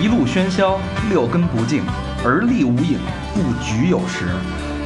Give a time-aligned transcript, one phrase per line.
[0.00, 0.78] 一路喧嚣，
[1.10, 1.82] 六根不净，
[2.24, 2.98] 而立无影，
[3.34, 4.26] 不局有时。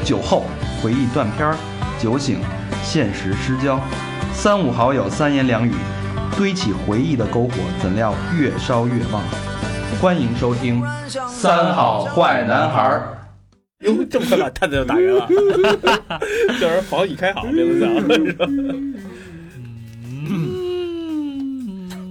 [0.05, 0.45] 酒后
[0.83, 1.57] 回忆断片儿，
[1.99, 2.41] 酒醒
[2.83, 3.81] 现实失焦。
[4.33, 5.73] 三五好友三言两语，
[6.37, 9.23] 堆起回忆的篝火，怎料越烧越旺。
[10.01, 10.83] 欢迎收听
[11.29, 13.17] 《三好坏男孩儿》。
[13.87, 15.29] 哟，这么快把探子就打人了，
[16.61, 19.14] 叫人房已开好，别这么讲。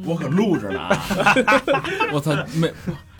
[0.05, 0.89] 我可录着呢，
[2.11, 2.71] 我操，没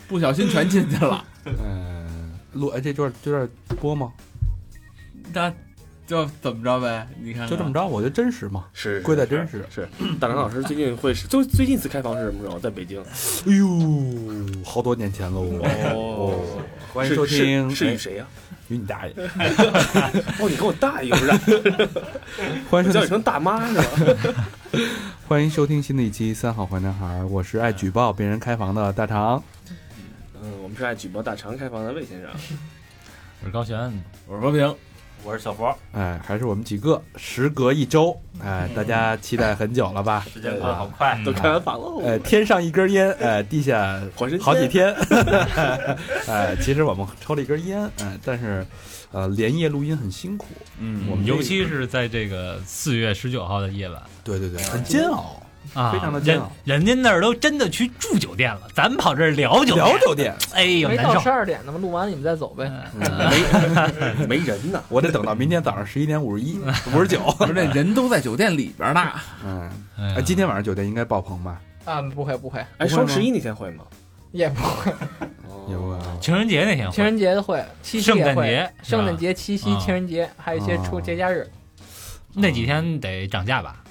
[0.08, 1.24] 不小心全进去了。
[1.46, 3.48] 嗯，录哎，这段这段
[3.80, 4.12] 播吗？
[5.34, 5.52] 那
[6.06, 7.08] 就怎么着呗？
[7.22, 9.66] 你看看，就这么着，我觉得真实嘛，是贵在真实。
[9.74, 9.88] 是。
[10.20, 12.60] 大梁老师最近会是，就最近一次开房是什么时候？
[12.60, 13.02] 在北京。
[13.02, 15.42] 哎呦，好多年前喽。
[15.96, 16.40] 哦，
[16.94, 18.28] 欢迎收听，是与谁呀？
[18.70, 19.14] 与你大爷。
[20.40, 21.90] 哦，你跟我大爷不是？
[22.70, 23.74] 欢迎，叫你成大妈是
[24.32, 24.46] 吧？
[25.28, 29.42] 欢迎收听新的一期《三好坏男孩》，我是爱举报别人开房的大肠。
[30.42, 32.30] 嗯，我们是爱举报大肠开房的魏先生。
[33.42, 34.76] 我是高璇，我是和平，
[35.26, 40.26] 我是小佛，哎，还是我们几个，时隔一周，哎，大家期待很久了吧？
[40.34, 42.02] 时间过得好快，都开完房喽。
[42.06, 44.02] 哎，天上一根烟，哎，地下
[44.42, 44.94] 好几天。
[46.28, 48.66] 哎，其实我们抽了一根烟，哎，但是
[49.14, 50.48] 呃，连夜录音很辛苦。
[50.80, 55.42] 嗯我们尤其是在这个四月十九号的夜晚对对对，很煎熬。
[55.74, 62.72] 啊，非常的煎人熬人家那儿都真的去住酒店了，咱跑这儿聊酒店，聊酒店， 哎呦没到十二点呢嘛，录完你们再走呗。
[64.20, 64.84] 没 没人呢。
[64.90, 66.60] 我得等到明天早上十一点五十一、
[66.94, 67.20] 五十九。
[67.40, 69.12] 不是那人都在酒店里边呢。
[69.46, 71.60] 嗯，哎哎，今天晚上酒店应该爆棚吧？
[71.86, 73.84] 啊，不会不会，哎，双十一那天会吗？
[74.32, 74.92] 也不会。
[75.70, 81.50] 有啊，情人节那天会情人节的会，七夕也会圣诞节，圣诞节、七夕、啊情人节，还有一些出哦节假日。
[82.34, 83.83] 那几天得涨价吧？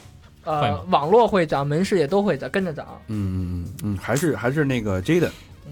[0.44, 3.00] 会呃，网络会涨，门市也都会涨，跟着涨。
[3.08, 5.30] 嗯嗯嗯，还是还是那个 Jaden，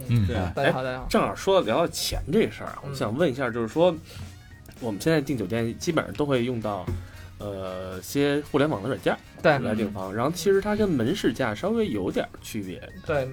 [0.08, 1.06] 嗯，对大家好，大家好。
[1.08, 3.95] 正好说到聊到钱这事儿啊，我想问一下，就是说，
[4.80, 6.86] 我们现在订酒店基本上都会用到，
[7.39, 12.80] 呃，些互联网的软件对来订房，然后其实它跟门市价稍微有点区别。
[13.05, 13.28] 对，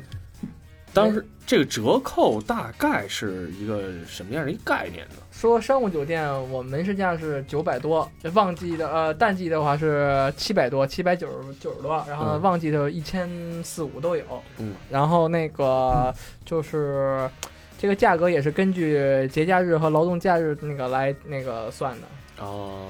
[0.93, 5.15] 当时这个折扣大概是一个什么样的一个概念呢？
[5.37, 13.29] 说商务酒店，我们门市价是九百多，旺季的呃淡季的话是七百多，七百九十九十多，然后旺季的一千
[13.63, 14.23] 四五都有。
[14.57, 16.11] 嗯，然后那个
[16.43, 17.29] 就是
[17.77, 22.43] 这个价格也是根据节假日和劳动假日那个来那个算的。
[22.43, 22.87] 哦，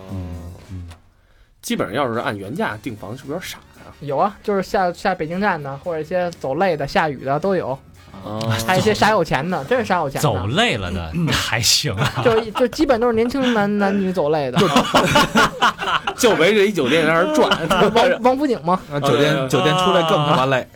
[1.61, 3.93] 基本上要是按原价订房，是不是有点傻呀？
[3.99, 7.79] 有啊，就是下下北京站的，或者一些走累的、下雨的都有，啊，
[8.65, 10.27] 还有一些傻有钱的，真是傻有钱的。
[10.27, 14.59] 走累了的还行啊， 就就基本都是年轻男男女走累的，
[16.17, 20.67] 就围着一酒店在那儿转，啊王 王府井嘛，啊，酒店呃酒店出来更他妈累。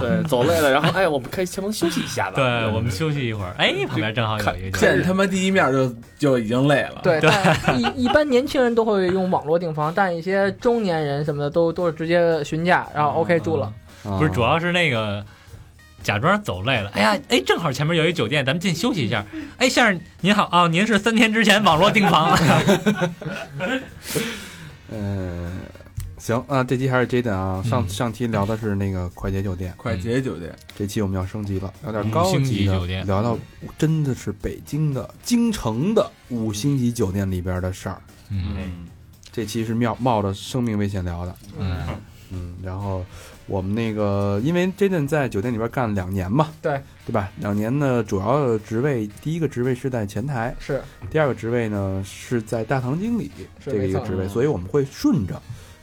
[0.00, 2.32] 对，走累了，然后哎，我们可以先能休息一下吧。
[2.36, 7.00] 对我们休息一会儿，哎，旁边正好有一个，见他妈第一面就就已经累了。
[7.02, 13.72] 对，但一一般年轻人都会用网络订房，但一些中年人什么的都都是直接询价，然后 OK 住了。
[14.02, 15.24] 不不是，主要是那个
[16.08, 19.26] 假装走累了，哎呀，哎，正好前面有一酒店，咱们进休息一下。
[19.58, 23.10] 哎，先生您好啊，您是三天之前网络订房的，
[24.90, 25.52] 嗯，
[26.16, 27.62] 行啊，这期还是 Jaden 啊。
[27.62, 27.88] 上嗯。
[27.90, 33.38] 上期聊的是那个快捷酒店，快捷酒店，这期我们要升级了，聊点高级的级酒店，聊到
[33.76, 38.00] 真的是北京的京城的五星级酒店里边的事儿。
[38.30, 38.86] 嗯。
[39.30, 42.00] 这期是冒冒着生命危险聊的，嗯嗯，
[42.62, 43.04] 然后
[43.46, 47.30] 我们那个，因为 Jaden 在酒店里边干了两年嘛，对对吧？
[47.38, 53.30] 两年呢，主要的职位，第一个职位是在前台，是第二个职位呢是在大堂经理
[53.64, 55.40] 是这个一个职位，所以我们会顺着，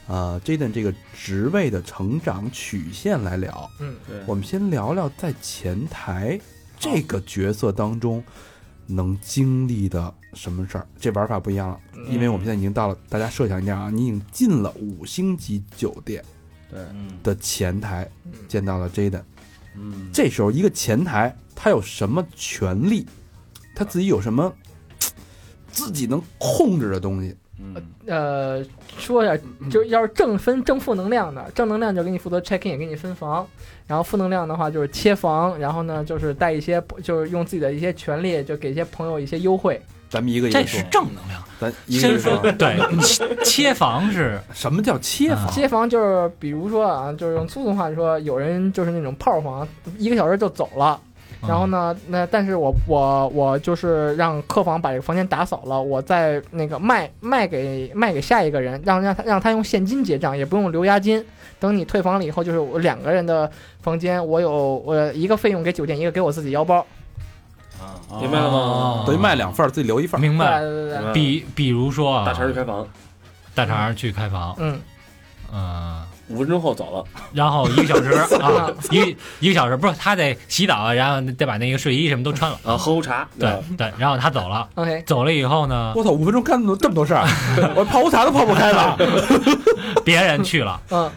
[0.08, 3.70] 呃，Jaden 这个职位的成长曲线来聊。
[3.80, 6.40] 嗯，对我们先聊聊在前台
[6.78, 8.24] 这个角色当中
[8.86, 10.86] 能经历的什么事儿。
[11.00, 16.24] 这玩法不一样了，嗯因为我们现在已经到了，大家设想一下啊，你已经进了五星级酒店
[16.70, 16.80] 对，
[17.24, 19.22] 的前台，嗯见到了 Jaden。
[19.76, 23.06] 嗯，这时候一个前台他有什么权利？
[23.76, 24.54] 他自己有什么
[25.72, 27.36] 自己能控制的东西？
[28.06, 28.64] 呃，
[28.98, 29.38] 说一下，
[29.70, 33.48] 就要是正分正负能量的，正能量就给你负责 check in，也给你分房，
[33.88, 39.82] 然后负能量的话就是切房，然后呢就是带一些，就是用自己的一些权利，就给一些朋友一些优惠。
[40.16, 41.44] 咱们一个一这是，正能量。
[41.60, 45.52] 咱一个一先个说，说对 切切房是 什么叫切房？
[45.52, 49.68] 切房就是比如说啊，就是用粗俗话说，有人就是那种炮房，
[49.98, 50.98] 一个小时就走了。
[51.46, 61.24] 然后呢，那但是我我我就是让客房把这个房间打扫了，我再那个卖卖给卖给下一个人，让让他让他用现金结账，也不用留押金。
[61.60, 63.52] 等你退房了以后，就是我两个人的
[63.82, 66.86] 房间，我有我一个费用给酒店，一个给我自己腰包。
[68.22, 68.58] 明白了吗？
[68.58, 69.04] 哦。
[69.06, 70.22] 等于卖两份儿，自己留一份儿。
[70.22, 70.62] 明白。
[70.62, 71.02] 对对对。
[71.04, 72.88] 对，比比如说啊，大肠去开房，
[73.54, 74.80] 大肠去开房，嗯，
[75.54, 78.12] 嗯，五分钟后走了，然后一个小时
[78.42, 87.28] 啊，一个一个小时不是他得洗澡，然后得把那个睡衣什么都穿了，啊，喝壶茶，对对，然后他走了，OK，走了以后呢，我操，五分钟干这么多这么多事儿，
[87.76, 88.98] 我泡壶茶都泡不开了。
[90.04, 91.10] 别人去了，嗯。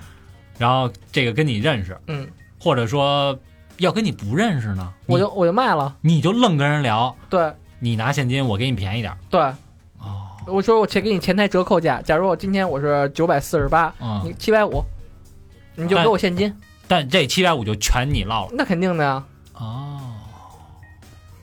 [0.59, 2.27] 然后这个跟你认识，嗯，
[2.59, 3.39] 或者说
[3.79, 5.97] 要跟你不认识呢，我就我就卖了。
[6.01, 9.41] 你你就愣跟人聊，对你拿现金，我给你便宜点儿对，
[9.99, 14.83] 哦，我说我且给你前台折扣价，假如我今天我是九百四十八，嗯，你七百五，
[15.75, 16.55] 你就给我现金，
[16.87, 19.25] 但这七百五就全你落了那肯定的呀。
[19.55, 20.01] 哦。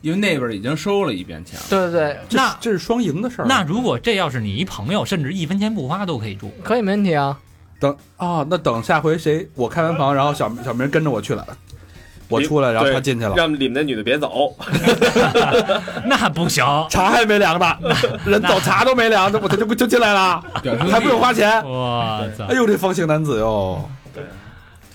[0.01, 1.65] 因为那边已经收了一遍钱了。
[1.67, 3.45] 对对对，这那这是双赢的事儿。
[3.47, 7.39] 那如果这要是你一朋友，甚至一分钱不花都可以住，可以没问题啊。
[7.79, 11.47] 等啊，那等下回谁我开完房，然后小小明跟着我去了，
[12.27, 14.55] 我出来，然后他进去了，让里面那女的别走，
[16.05, 16.65] 那不行。
[16.89, 17.77] 茶还没凉呢，
[18.25, 20.43] 人走茶都没凉，我就就就进来了，
[20.91, 21.49] 还不用花钱。
[21.69, 22.55] 哇操哎！
[22.55, 24.23] 呦，这风行男子哟，对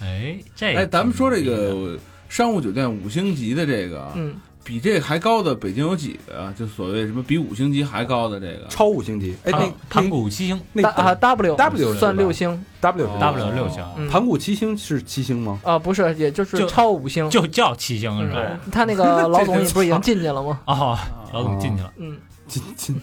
[0.02, 1.96] 哎，这哎，咱们说这个
[2.28, 6.54] 商务酒店五星级的这个，嗯，比这个还高的，北京有几个啊？
[6.56, 8.66] 就所谓什么比五星级还高的这个？
[8.68, 9.34] 超五星级。
[9.44, 15.60] 哎，那盘盘古七星那啊 W W 算六星 W 哦 W 六星，嗯盘古七星是七星吗？
[15.64, 17.28] 啊，不是，也就是就超五星。
[17.30, 18.40] 就叫七星是吧？
[18.64, 20.60] 嗯他那个 老总也不是已经进去了吗？
[20.66, 20.98] 啊，
[21.32, 22.16] 老总进去了，嗯，
[22.46, 23.00] 进进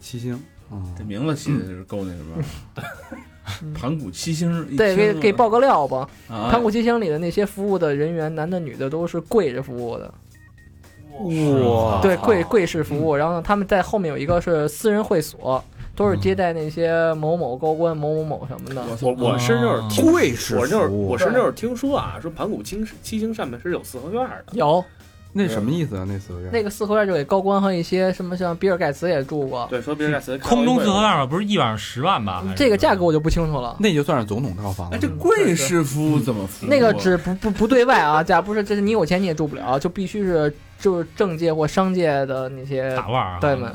[0.00, 0.34] 七星。
[0.70, 6.08] 哦这名字起的是够那什么， 盘古七星，对，给给报个料吧。
[6.26, 10.12] 啊盘古七星里的那些服务的人员，男的女的都是跪着服务的，
[11.20, 13.14] 哇对，贵贵式服务。
[13.14, 15.62] 然后呢，他们在后面有一个是私人会所，
[15.94, 18.82] 都是接待那些某某高官、某某某什么的。
[19.00, 24.84] 我我是那会儿听，贵式我是那会儿我是那会儿听说啊，说盘古七七星上面是有四合院的，有
[25.36, 26.06] 那什么意思啊？
[26.08, 32.44] 那四合院那个四合院就给高官和一些什么像比尔盖茨也住过，对，说比尔盖茨空中四合院，吧，不是一晚上十万吧？
[32.56, 33.76] 这个价格我就不清楚了。
[33.80, 34.96] 那就算是总统套房了。
[34.96, 36.48] 哎，这贵师傅怎么？
[36.62, 43.72] 那个只不不不对外啊，假如不是这是你有钱你也住不了，就必须是就是政界或商界的那些大腕儿啊，对们。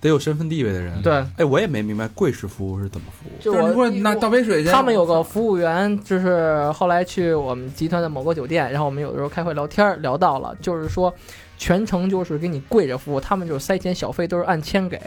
[0.00, 1.00] 得有身份地位的人。
[1.02, 3.32] 对，哎，我也没明白贵式服务是怎么服务。
[3.40, 11.12] 就就是你说我拿倒杯水去，他们有个服务员，就是后来去我们集团的某个酒店，然后我们有的时候开会聊天儿聊到了，就是说
[11.56, 15.00] 全程就是给你跪着服务，他们就是塞钱小费都是按千给，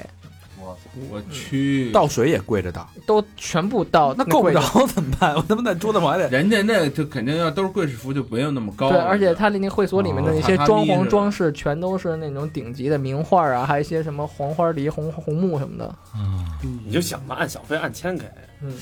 [1.09, 5.35] 我去，倒水也跪着倒，都全部倒那够不着着 怎么办？
[5.35, 8.89] 我他妈在桌子上还得人家那就肯定要都是贵式服，就没有那么高。
[8.89, 15.95] 对，而且他的那会所里面的那些装潢装饰全都是那种顶级的名画啊，还有一些什么黄花梨、红红木什么的。
[16.15, 16.45] 嗯，
[16.85, 18.25] 你就想吧，按小费按千给，
[18.61, 18.73] 嗯，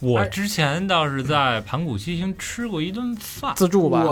[0.00, 4.02] 我之前倒是在盘古七星吃过一顿饭，自助吧，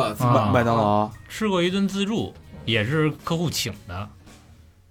[0.52, 1.10] 麦当劳。
[1.28, 2.32] 吃过一顿自助，
[2.64, 4.08] 也是客户请的，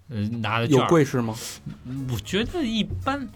[0.09, 1.35] 呃，拿的有，贵是吗？
[2.11, 3.27] 我觉得一般，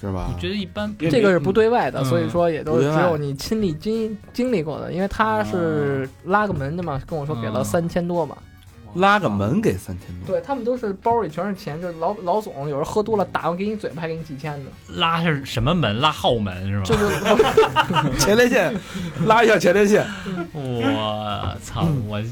[0.00, 0.40] 是吧我？
[0.40, 0.94] 觉得一般。
[0.98, 8.36] 这个是不对外的，嗯所以说也都只有你亲历经经历过的，因为他是拉个门的嘛，跟我说给了嗯三千多嘛。
[8.96, 15.98] 拉个门给三千多，对他们都是包里全是钱，就是老老总有人喝多了打完给你嘴巴还给你几千的，拉是什么门？
[15.98, 16.84] 拉后门是吧？
[16.84, 18.70] 就是前列腺
[19.24, 20.06] 拉一下前列腺，
[20.52, 22.22] 我操，我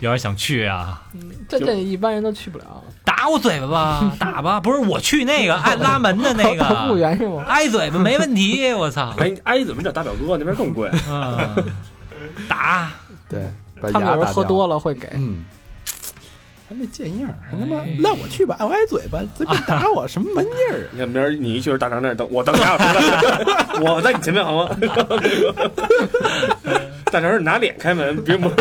[0.00, 1.02] 有点想去啊！
[1.48, 2.82] 这这一般人都去不了。
[3.04, 4.58] 打我嘴巴吧， 打吧！
[4.58, 7.44] 不是我去那个爱拉门的那服务个，员是吗？
[7.46, 8.72] 挨嘴巴没问题。
[8.72, 10.90] 我操，哎挨，怎么找大表哥那边更贵？
[11.08, 11.64] 嗯，
[12.48, 12.90] 打
[13.28, 13.42] 对，
[13.92, 15.08] 他们有人牙打掉喝多了会给。
[15.14, 15.44] 嗯，
[16.66, 20.88] 还没见样他妈那我去吧，按我挨嘴巴，随便打我，什么玩意儿？
[20.92, 24.74] 你看明儿你一去大肠那儿等我等俩小时，我在你前面好吗？
[27.10, 28.54] 大成是拿脸开门，别不是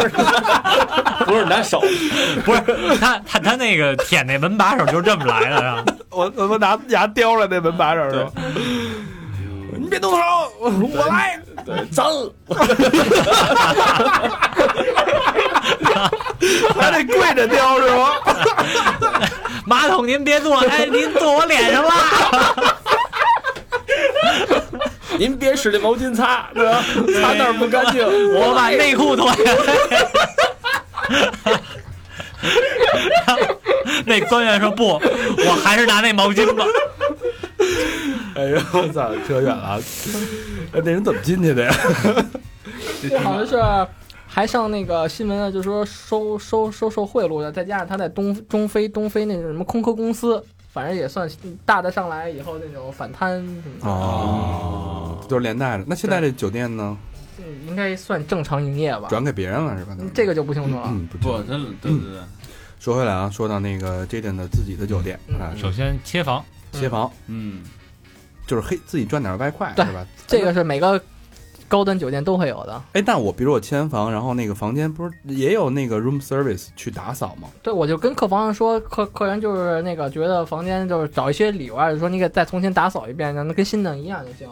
[1.26, 1.82] 不是拿手，
[2.44, 2.62] 不是
[3.00, 5.84] 他他他那个舔那门把手就是这么来的啊！
[6.10, 8.34] 我我拿牙叼着那门把手说
[9.78, 10.20] ：“你别动手，
[10.60, 11.40] 我来。
[11.66, 12.06] 对，脏。
[16.80, 18.10] 还得跪着叼是吗？
[19.66, 21.92] 马桶您别坐，哎，您坐我脸上了。
[25.20, 26.82] 您别使这毛巾擦，对吧？
[27.22, 28.02] 擦那儿不干净，
[28.34, 29.60] 我把内裤脱下来。
[34.06, 36.64] 那官员说不，我还是拿那毛巾吧。
[38.36, 39.78] 哎呦我操，扯远了。
[40.72, 41.76] 那人怎么进去的呀？
[43.10, 43.62] 这好像是
[44.26, 50.42] 还上那个新闻呢，就说收收收受贿赂的，再加上他在东中非东非那种什么空壳公司，
[50.80, 51.30] 反正也算
[51.66, 55.84] 大的上来以后那种反贪什么的，哦，都是连带的。
[55.86, 56.98] 那现在这酒店呢，
[57.38, 59.10] 嗯应该算正常营业吧？
[59.10, 59.94] 转给别人了是吧？
[60.00, 60.84] 嗯这个就不清楚了。
[60.86, 62.22] 嗯，不不，知道他对对对，
[62.80, 67.12] 说回来啊，说到那个 Jaden 的自己的酒店嗯啊，首先切房，切房。
[67.28, 67.62] 嗯，
[68.48, 70.08] 就是黑自己赚点外快对是吧？
[70.28, 71.02] 这个是每个
[71.70, 72.82] 高端酒店都会有的。
[72.92, 77.48] 哎，但我比如我签房，然后那个房间不是也有那个 room service 去打扫吗？
[77.64, 84.50] 对，我就跟客房说，客客人就是那个觉得房间就是找一些理由啊，就说你给再重新打扫一遍，让它跟新的一样就行。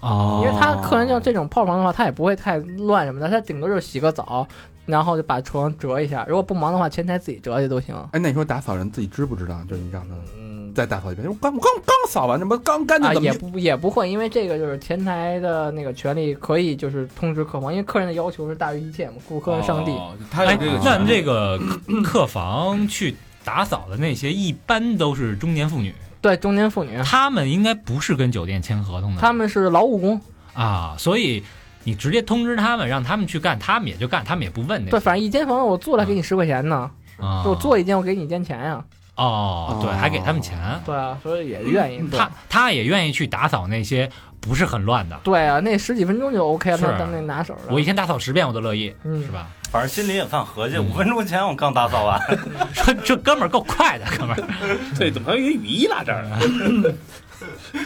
[0.00, 4.46] 哦因为他客人像这种泡房的话，他也不会太乱什么的，他顶多就是洗个澡，
[4.84, 6.26] 然后就把床折一下。
[6.28, 7.94] 如果不忙的话，前台自己折去都行。
[8.12, 9.58] 哎，那你说打扫人自己知不知道？
[9.66, 10.43] 就是你让他嗯，
[10.74, 19.92] 再打扫一遍，我刚我刚刚扫完，这不刚干净啊，怎么也不也不会，因为这个就是前台的那个权利可以就是通知客房，因为客人的要求是大于一切嘛，顾客是上帝。
[19.92, 21.58] 哦他有哎这个，那这个
[22.02, 23.14] 客房去
[23.44, 30.20] 打扫的那些，一般都是中年妇女，对，中年妇女，他们应该不是跟酒店签合同的，他们是劳务工，
[30.54, 31.42] 啊，所以
[31.84, 38.84] 你直接通知他们，让他们去干，他们也就干，他们也不问那对，反正一间房我做了给你十块钱呢，啊，就我做一间我给你一间钱呀。
[39.16, 42.02] 哦，对，哦还给他们钱，对啊，所以也愿意。
[42.10, 45.18] 他他也愿意去打扫那些不是很乱的。
[45.22, 47.72] 对啊，那十几分钟就 OK 了，当那拿手的。
[47.72, 49.48] 我一天打扫十遍我都乐意，嗯是吧？
[49.70, 52.20] 反正心里也算合计，嗯五分钟前我刚打扫完，
[52.72, 54.42] 说这哥们儿够快的，哥们儿。
[54.98, 56.94] 对，怎么还有一个雨衣拉这儿？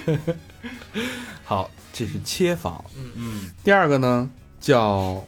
[1.44, 2.82] 好，这是切房。
[2.96, 4.28] 嗯嗯，第二个呢
[4.60, 5.22] 叫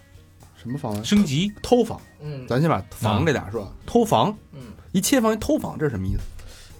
[0.56, 1.02] 什么房啊？
[1.02, 2.00] 升级偷房。
[2.22, 4.36] 嗯咱先把房这俩说，偷房。
[4.52, 4.60] 嗯，
[4.92, 6.20] 一切房一偷房，这是什么意思？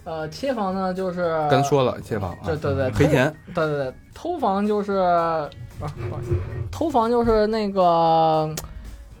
[0.03, 3.31] 呃，切房呢就是刚才说了，切房啊，对对对，赔钱。
[3.53, 5.47] 对对对，偷房就是啊，
[5.79, 6.31] 不好意思
[6.71, 8.49] 偷房就是那个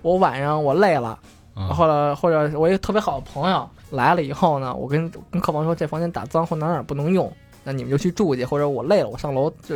[0.01, 1.19] 我晚上我累了，
[1.55, 7.31] 嗯或者或者我一个特别好的朋友来了以后呢，我跟跟客房说这房间打脏或哪哪不能用，
[7.63, 9.75] 那你们就去住去，或者我累了我上楼就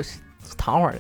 [0.57, 0.99] 躺会儿去。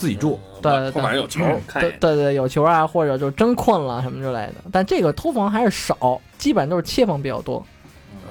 [0.00, 1.44] 自己住，对对对后面有球。
[1.74, 4.54] 对对对，有球啊，或者就真困了什么之类的。
[4.72, 7.62] 但这个偷房还是少，基本都是切房比较多。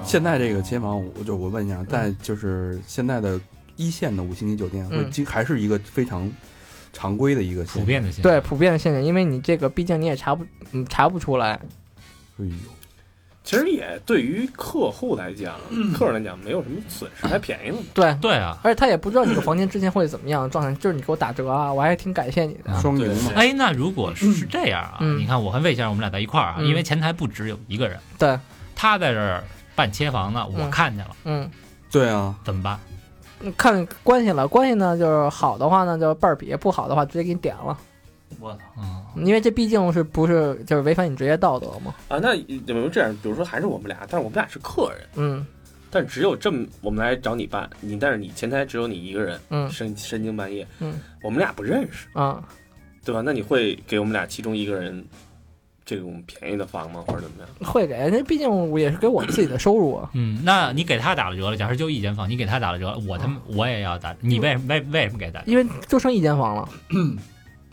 [0.02, 3.40] 现在这个切房，我就我问一下，在就是现在的
[3.76, 6.28] 一线的五星级酒店，会还是一个非常
[6.92, 8.32] 常规的一个现普遍的现象。
[8.32, 11.52] 对，普遍的现象，因为你这个毕竟你也查不嗯查不出来。
[12.38, 12.50] 哎呦，
[13.42, 15.54] 其实也对于客户来讲，
[15.94, 17.78] 客人来讲没有什么损失，还便宜呢。
[17.94, 22.80] 对，对啊，而且他也不知道你的房间之前会怎么样状态，就是你给我打折啊，我还挺感谢你的。
[22.80, 23.32] 双赢嘛。
[23.34, 25.18] 哎，那如果是是这样啊，嗯。
[25.18, 28.38] 你看我和魏先生我们俩在一块儿啊，嗯因为前台不只有一个人，对，
[28.76, 29.42] 他在这儿
[29.74, 31.50] 办切房呢，我嗯看见了，嗯，
[31.90, 32.78] 对啊，怎么办？
[33.56, 37.76] 看关系了，关系呢就是好的话呢就倍儿比，不好的话直接给你点了，
[38.38, 41.94] 我操，嗯，因为这毕竟是不是就是违反你职业道德嘛。
[42.08, 43.12] 啊，那怎么这样？
[43.22, 45.46] 比如说还是我们俩，但是我们俩是客人，嗯
[45.92, 52.42] 但只有这么我们来找你办，你但是你前台只有你一个人，嗯深深更半夜，嗯我们俩不认识，啊，
[53.04, 53.20] 对吧？
[53.24, 55.04] 那你会给我们俩其中一个人
[55.84, 57.68] 这种便宜的房吗，或者怎么样？
[57.68, 60.08] 会给，那毕竟我也是给我自己的收入啊。
[60.14, 65.42] 嗯，那你给他打了折了，假设就一间房，你给他打了折，我他妈我也要打，你为为为什么给他？
[65.44, 66.68] 因为就剩一间房了，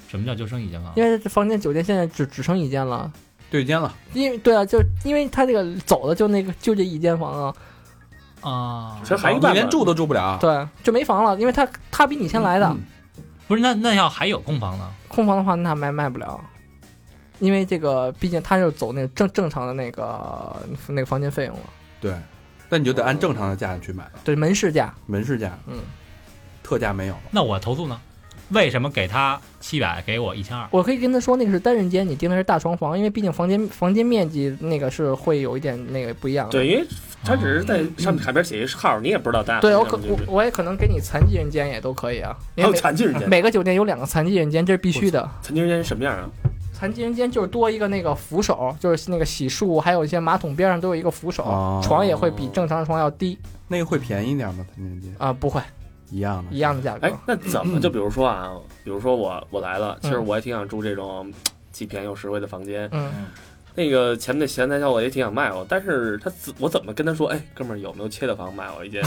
[0.08, 0.92] 什么叫就剩一间房？
[0.96, 3.12] 因为这房间酒店现在只只剩一间了。
[3.50, 7.54] 对间了，因为对啊，就因为他这个走的就那个就这一间房啊，
[8.42, 10.38] 啊其，实还有一办法你连住都住不了。
[10.42, 12.78] 对，就没房了，因为他他比你先来的，嗯
[13.48, 14.92] 不是那那要还有空房呢？
[15.08, 16.38] 空房的话那卖卖不了，
[17.40, 20.54] 因为这个毕竟他就走那个正正常的那个
[20.88, 21.64] 那个房间费用了，
[22.02, 22.14] 对，
[22.68, 25.78] 那你就得按正常的价去买了，对门市价，门市价，嗯，
[26.62, 27.22] 特价没有了。
[27.32, 27.98] 那我投诉呢？
[28.50, 30.68] 为什么给他七百，给我一千二？
[30.72, 36.51] 我可以跟他说那个是单人间，你订的是大床房，因为毕竟房间房间面积那个是会有一点那个不一样的。
[36.51, 36.86] 对，因为
[37.24, 45.30] 他只是在上面海边写一号，你也不知道大对，我可我我也可能给你残疾人间也都可以啊，还有残疾人间，每每个酒店有两个残疾人间，这是必须的。
[45.42, 46.30] 残疾人间是什么样啊？
[46.74, 53.38] 残疾人间就是多一个那个扶手，就是那个洗漱，还有一些马桶边上都有一个扶手，哦床也会比正常的床要低
[53.68, 54.66] 那个会便宜一点吗？
[54.74, 55.60] 残疾人间啊、不会
[56.10, 58.52] 一样的，一样的价格哎。，那怎么就比如说啊，
[58.84, 61.32] 比如说我我来了，其实嗯我也挺想住这种
[61.72, 62.90] 既便宜又实惠的房间。
[62.92, 63.12] 嗯，
[63.78, 67.28] 那个前面的前台小伙也挺想卖我，但是他怎我怎么跟他说？
[67.28, 69.04] 哎，哥们儿有没有切的房卖我一间？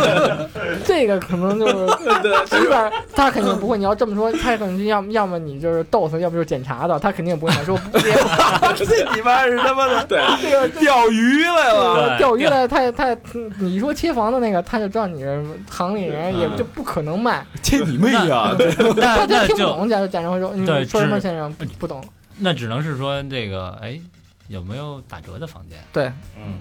[0.86, 1.86] 这个可能就是
[2.48, 3.76] 基本上他肯定不会。
[3.76, 7.62] 你要这么说，他可能就要要么你就是逗他，要不就是检查的，他肯定不会买。
[7.62, 8.00] 说别
[8.74, 12.16] 这你妈是他妈的对，这个钓鱼来了。
[12.16, 13.18] 钓鱼的，他也他也
[13.58, 17.46] 你说切房的那个，他就知道你是行里人，也就不可能卖。
[17.62, 18.56] 切你妹呀！
[18.96, 20.54] 那他就听不懂，假如假如会说，
[20.86, 22.02] 说什么先生不不懂？
[22.40, 24.00] 那只能是说这个，哎，
[24.48, 25.78] 有没有打折的房间？
[25.92, 26.58] 对，嗯，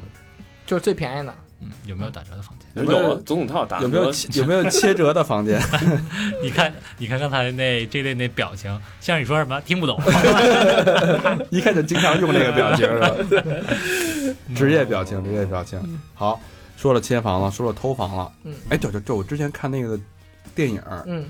[0.66, 1.34] 就是最便宜的。
[1.62, 2.86] 嗯，有没有打折的房间？
[2.86, 5.60] 有有总统套打有没有有没有切折的房间？
[6.42, 10.00] 你看，你看刚才那这类那表情，像你说什么听不懂？
[11.52, 13.12] 一看就经常用这个表情是吧？
[14.56, 16.00] 职业表情，职业表情。
[16.14, 16.40] 好，
[16.78, 18.32] 说了切房了，说了偷房了。
[18.46, 20.00] 嗯，哎，对对对，我之前看那个
[20.56, 21.26] 电影，嗯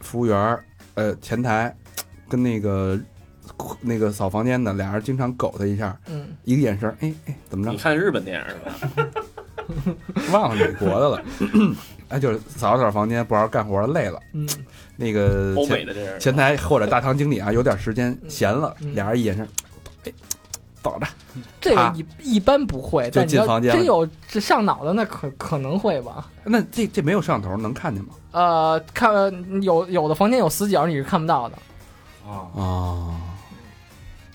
[0.00, 1.74] 服务员儿呃前台
[2.26, 2.98] 跟那个
[3.80, 7.70] 那个扫房间的俩人经常狗他一下，嗯，一个眼神，哎哎，怎么着？
[7.70, 9.94] 你看日本电影是吧？
[10.32, 11.22] 忘了美国的了。
[12.08, 14.46] 哎，就是扫扫房间，不好好干活累了，嗯
[14.96, 19.48] 那个欧前美的这是前台或者大堂经理啊，有点时间闲了，嗯俩人一眼神，
[20.04, 20.12] 哎，
[20.82, 21.06] 走着。
[21.60, 26.30] 这个啊一一般不会，就但你要进房间真有这上脑的，那可可能会吧。
[26.44, 28.10] 那这这没有摄像头，能看见吗？
[28.32, 29.12] 呃，看
[29.62, 31.56] 有有的房间有死角，你是看不到的。
[32.26, 33.14] 啊，哦，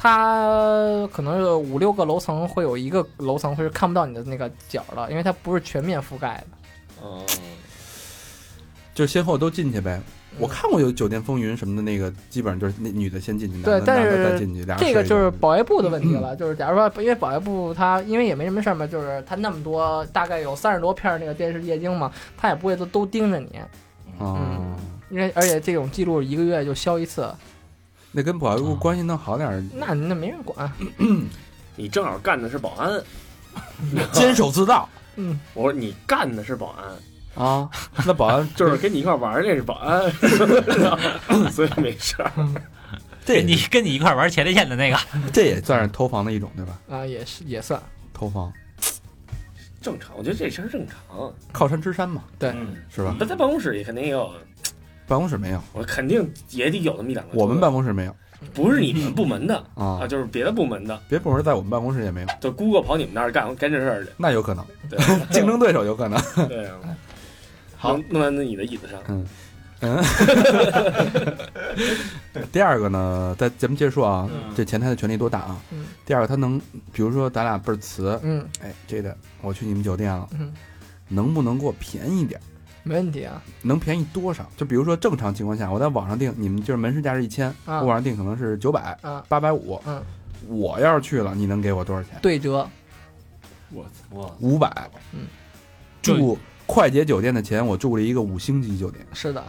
[0.02, 7.04] 它可能是五六个楼层会有一个楼层会是看不到你的那个角了，因为它不是全面覆盖的。
[7.04, 7.22] 嗯，
[8.96, 10.02] 就是先后都进去呗。
[10.38, 23.60] 我看过有酒店风云什么的，那个基本上就是那女的先进去，男的对但是男的再进去，这个就是保卫部的问题了，就是假如说，因为保卫部它因为也没什么事儿嘛，就是它那么多，大概有三十多片儿那个电视液晶嘛，它也不会都都盯着你，
[24.22, 24.76] 嗯，
[25.10, 27.30] 因为而且这种记录一个月就消一次，
[28.12, 30.72] 那跟保卫部关系弄好点儿，那那没人管。
[31.76, 33.02] 你正好干的是保安，
[34.12, 36.76] 监守自盗 嗯，我说你干的是保
[37.36, 37.70] 安，啊。
[38.06, 40.12] 那保安 就是跟你一块玩儿那是保安，
[41.52, 42.32] 所以没事儿。
[43.26, 44.98] 这你跟你一块玩前列腺的那个，
[45.32, 46.80] 这也算是偷房的一种，对吧？
[46.90, 47.80] 啊，也是也算。
[48.14, 48.52] 偷房，
[49.82, 51.32] 正常，我觉得这事儿正常。
[51.52, 53.16] 靠山吃山嘛，对嗯，是吧？
[53.20, 54.34] 那在办公室也肯定也有，
[55.10, 57.32] 办公室没有，我肯定也得有那么一两个。
[57.34, 58.16] 我们办公室没有。
[58.54, 60.00] 不是你们部门的啊。
[60.02, 64.12] 啊，，就是别的部门的，别部门在我们办公室也没有，就姑哥跑你们那儿干干这事儿去。
[64.16, 64.98] 那有可能，对。
[65.30, 66.18] 竞争对手有可能。
[66.48, 66.66] 对。
[66.68, 66.78] 啊，
[67.76, 67.98] 好。
[67.98, 68.98] 弄弄在你的椅子上。
[69.10, 69.26] 嗯。
[69.82, 70.02] 嗯。
[72.52, 74.54] 第二个呢，在咱们接着说啊，嗯。
[74.56, 75.58] 这前台的权力多大啊？
[75.72, 75.88] 嗯。
[76.06, 76.62] 第二个，他能，
[76.94, 78.48] 比如说咱俩倍儿瓷，嗯。
[78.62, 80.54] 哎，这个我去你们酒店了，嗯，
[81.10, 82.44] 能不能给我便宜点儿？
[82.84, 83.42] 没问题啊。
[83.62, 84.46] 能便宜多少？
[84.58, 90.02] 就比如说正常情况下，我在网上订，你们就是门市价是一千，啊我网上订可能是九百、啊，八百五，嗯，
[90.48, 92.18] 我要是去了，你能给我多少钱？
[92.22, 92.68] 对折。
[93.72, 95.28] 我我五百，嗯，
[96.02, 99.44] 住快捷酒店的钱，我住了一个五星级酒店，是的，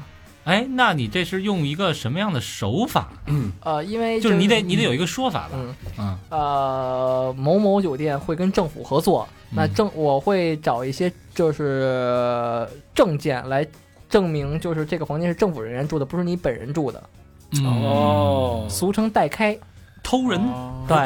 [0.44, 3.08] 哎，那你这是用一个什么样的手法？
[3.26, 4.90] 嗯呃，因为就是你得你得有。
[4.90, 5.52] 有一个说法吧？
[5.54, 13.66] 嗯嗯呃，某某酒店会跟政府合作，那证我会找一些就是证件来
[14.08, 17.02] 证明，就是这个房间是政府人员住的，不是你本人住的，
[17.54, 19.58] 嗯，哦，俗称代开。
[20.02, 20.40] 偷人
[20.88, 20.96] 对，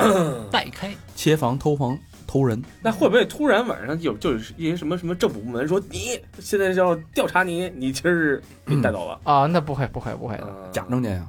[0.53, 9.21] 代开，切房、偷房、偷人，那会不会突然晚上有就是一些什么什么政府部门说你现在要调查你，你其实是被带走了？
[9.25, 10.73] 啊，那不会不会不会的，嗯。
[10.73, 11.27] 假证件呀，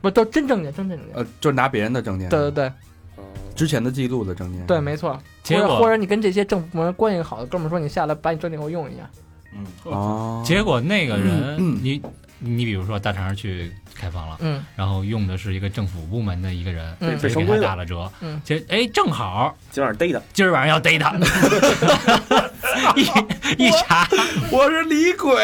[0.00, 1.06] 不都真证件真证件。
[1.12, 2.66] 呃，就是拿别人的证件，对对对。
[2.68, 2.74] 嗯
[3.54, 5.18] 之前的记录的证件，对，没错。
[5.42, 9.08] 结果或者或者你跟这些政府部门关系好的哥们儿说，你下来把你证件给我用一下。
[9.56, 12.02] 嗯，哦，结果那个人，嗯嗯你
[12.38, 14.62] 你比如说大肠去开房了，嗯。
[14.76, 17.18] 然后用的是一个政府部门的一个人，嗯。
[17.18, 18.10] 所以给他打了折。
[18.20, 18.40] 嗯。
[18.44, 21.14] 其实哎，正好今晚上逮他，今儿晚上要逮他，
[22.96, 24.06] 一一查。
[24.50, 25.34] 我是李鬼，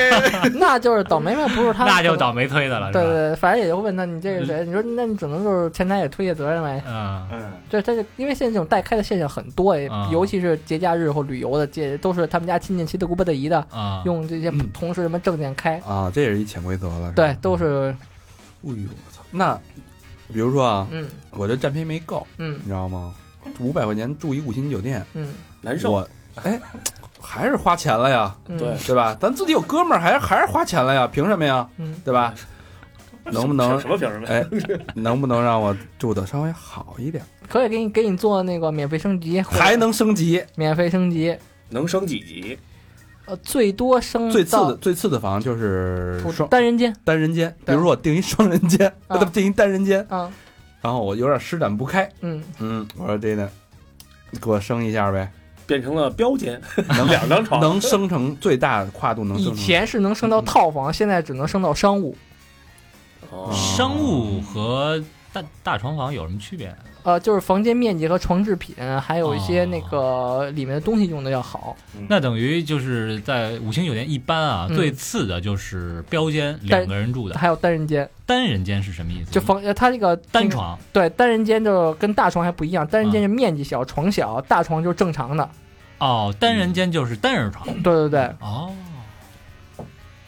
[0.54, 4.64] 那就是倒霉嘛，不是他，那就倒霉催的了，对对对，反正也就问他你这是谁？
[4.64, 6.82] 你说那你只能就是前台也推卸责任呗。
[6.86, 14.68] 嗯，嗯，这这就因为现在这种代开的现象很多，也啊尤其是节假日或旅游的，这都是他们家亲戚七大姑八大姨的，啊，用这些嗯。
[14.72, 17.94] 同事什么证件开，啊，这也是一潜规则了，是对，都是
[18.64, 19.22] 哎呦我操！
[19.30, 19.58] 那
[20.32, 23.14] 比如说啊，嗯我这占便宜没够，嗯你知道吗？
[23.58, 25.90] 五百块钱住一五星级酒店，嗯难受。
[25.92, 26.08] 我
[26.42, 26.60] 哎
[27.20, 29.16] 还是花钱了呀，嗯，对对吧？
[29.20, 31.68] 咱自己有哥们儿，还是还是花钱了呀，凭什么呀？
[31.76, 32.34] 嗯，对吧？
[33.24, 34.26] 能不能什么凭什么？
[34.26, 34.44] 哎，
[34.96, 40.42] 能不能让我住的稍微好一点，可以给你给你做那个免费升级，还能升级？
[40.56, 41.36] 免费升级，
[41.68, 42.58] 能升几级？
[43.26, 50.30] 呃，最多升最次的最次的房就是双单人间单人间，比如说我订一双人间，啊订一单人间，啊，
[50.80, 53.48] 然后我有点施展不开，嗯，嗯，我说这个
[54.40, 55.30] 给我升一下呗，
[55.66, 56.60] 变成了标间，
[56.96, 62.16] 能两张床，能升成最大跨度能升以前是能升到套房，现在只能升到商务。
[63.30, 66.74] 哦商务和大大床房有什么区别？
[67.04, 71.76] 呃，就是房间面积和床制品，还有一些哦那个里面的东西用的要好。
[72.08, 77.38] 那等于就是在五星酒店一般啊，嗯最次的就是标间，两个人住的。
[77.38, 79.30] 还有单人间，单人间是什么意思？
[79.30, 85.48] 就房呃它这个那个单床对单人间就跟大床还不一样，单人间是面积小，床小，大床就是正常的。
[85.98, 87.64] 哦，单人间就是单人床。
[87.82, 88.70] 对对对，哦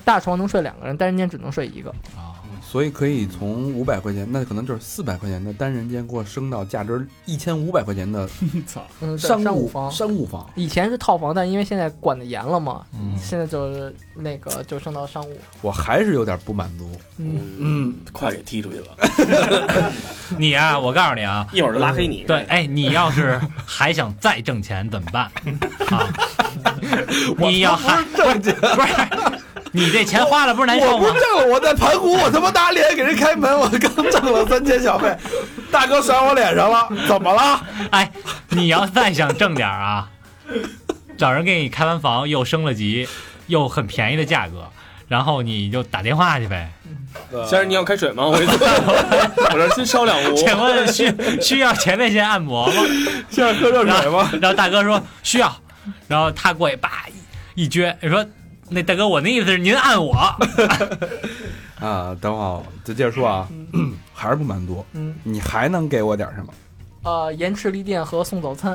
[0.04, 1.90] 大床能睡两个人，单人间只能睡一个。
[2.14, 2.23] 哦，
[2.74, 8.28] 所以可以从五百块钱，那可能就是四百块钱的单人间，给我升到价值一千五百块钱的
[8.66, 9.88] 商务商务房。
[9.92, 10.50] 商务房。
[10.56, 15.38] 以前是套房，但因为现在管的严了嘛，嗯，现在就是那个就升到商务。
[15.62, 16.90] 我还是有点不满足。
[17.18, 19.92] 嗯，嗯，快给踢出去了，
[20.36, 22.24] 你啊，我告诉你啊，一会儿就拉黑你。
[22.26, 25.30] 对，哎，你要是还想再挣钱怎么办
[25.90, 26.12] 啊？
[27.38, 29.33] 你要还挣钱，不是
[29.76, 31.18] 你这钱花了不是难受吗我不？
[31.18, 35.12] 挣了，我在盘古，我他妈打脸给人开门，我刚挣了三千小费，
[35.68, 37.60] 大哥甩我脸上了，怎么了？
[37.90, 38.08] 哎，
[38.50, 40.08] 你要再想挣点啊，
[41.18, 43.08] 找人给你开完房，又升了级，
[43.48, 44.70] 又很便宜的价格，
[45.08, 46.70] 然后你就打电话去呗。
[47.44, 48.26] 先生，你要开水吗？
[48.28, 48.52] 我给你
[49.50, 50.36] 我这先烧两壶。
[50.36, 52.82] 请问需需要前列腺按摩吗？
[53.28, 54.30] 需要喝热水吗？
[54.40, 55.52] 然后大哥说需要，
[56.06, 57.06] 然后他过去叭
[57.56, 58.24] 一一撅，说
[58.68, 60.14] 那大哥我那意思是您按我。
[61.80, 63.48] 啊，等会儿就接着说啊，
[64.14, 64.84] 还是不满足。
[64.92, 66.52] 嗯，你还能给我点什么？
[67.02, 68.72] 呃，延迟离店和送早餐，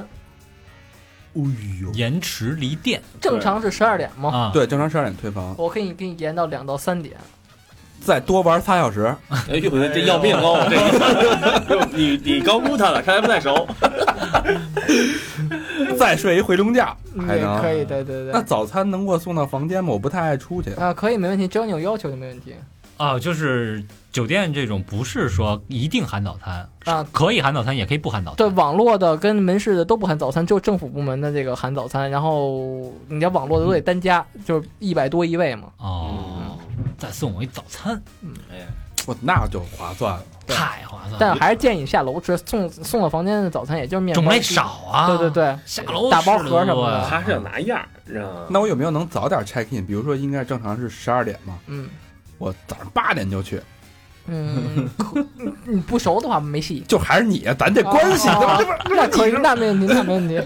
[1.34, 1.42] 哎
[1.82, 7.16] 呦，延迟离店正常是十二点嘛，啊，对，正常十二点退房，我可以给你延到两到三点。
[8.02, 10.66] 再多玩仨小时，哎呦，这要命哦！
[11.68, 13.68] 这 你你高估他了，看来不太熟。
[15.98, 16.96] 再睡一回笼觉，
[17.28, 17.84] 还能可以，。
[17.86, 18.32] 对对对。
[18.32, 19.92] 那早餐能给我送到房间吗？
[19.92, 20.74] 我不太爱出去。
[20.74, 22.56] 啊，可以，没问题，只要你有要求就没问题。
[22.98, 28.38] 啊，就是酒店这种不是说一定含早餐啊，可以含早餐，也可以不含早餐。
[28.38, 32.10] 对，网络的跟门市的都不含早餐，就政府部门的这个含早餐。
[32.10, 35.70] 然后你要网络的都得单加，就是一百多一位嘛。
[35.78, 36.58] 哦，
[36.98, 38.02] 再送我一早餐，
[38.52, 38.68] 哎
[39.06, 40.24] 我那就划算了。
[40.48, 41.18] 太划算了。
[41.20, 45.08] 但还是建议你下楼吃，送送到房间的早餐也就是面包种类少啊。
[45.08, 48.46] 对对，对，下楼大包盒什么的多呀他是要拿样知道吗？
[48.50, 49.86] 那我有没有能早点 check in？
[49.86, 51.90] 比如说，应该正常是十二点嘛，嗯
[52.38, 53.62] 我早上八点就去，
[54.30, 54.90] 嗯，
[55.66, 56.84] 你不熟的话没戏。
[56.88, 60.40] 就还是你，咱这关系，哦这不这不那可以，那没问题， 那没问题。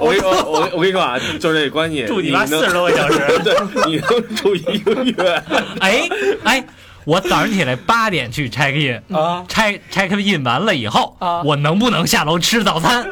[0.00, 3.18] 我跟你说，我我跟你说啊，就是这关系，住你妈能四十多个小时。
[3.42, 3.54] 对，
[3.86, 5.42] 你能住一个月。
[5.80, 6.08] 哎
[6.44, 6.64] 哎，
[7.04, 13.06] 我早上起来八点去 check in，啊，拆 check in 完了以后，啊我能不能下楼吃早餐？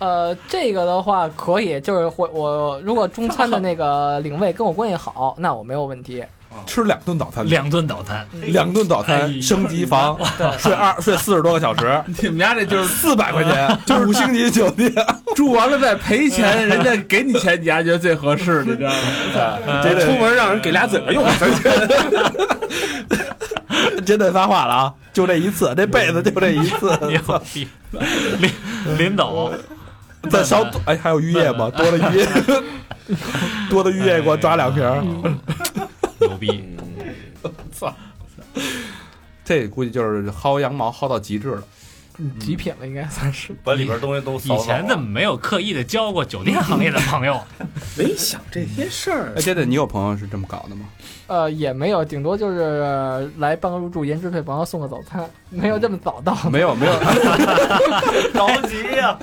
[0.00, 6.24] 呃，这个的话可以，就是会我如果中餐的那个领位跟我关系好，那我没有问题。
[6.66, 10.18] 吃两顿早餐，两顿早餐，两顿早哎餐，升级房，
[10.58, 14.92] 睡二睡四十多个小时， 你们家这就是四百块钱，就是五星级酒店，
[15.36, 18.90] 住完了再赔钱，人家给你钱，你还觉得最合适，你知道
[19.66, 19.82] 吗？
[19.82, 21.24] 这出门让人给俩嘴巴用，
[24.04, 24.92] 真得发话了啊！
[25.12, 26.90] 就这一次，这辈子就这一次！
[28.38, 28.50] 临
[28.98, 29.52] 临走，
[30.30, 31.70] 再烧哎，还有浴液吗？
[31.76, 32.26] 多的浴液，
[33.68, 35.02] 多的浴液给我抓两瓶儿。
[36.20, 36.76] 牛逼！
[37.72, 37.94] 操
[39.44, 41.64] 这估计就是薅羊毛薅到极致了。
[42.18, 43.54] 嗯极品了，应该算是。
[43.64, 44.58] 把里边东西都扫以。
[44.58, 47.40] 前怎么没有刻意的交过酒店行业的朋友？
[47.96, 49.42] 没想这些事儿哎，。
[49.42, 50.86] 对对，你有朋友是这么搞的吗？
[51.28, 56.34] 呃，也没有，顶多就是来办个入住延迟退房，送个早餐，没有这么早到。
[56.50, 56.92] 没有，没有，
[58.32, 59.18] 着急呀！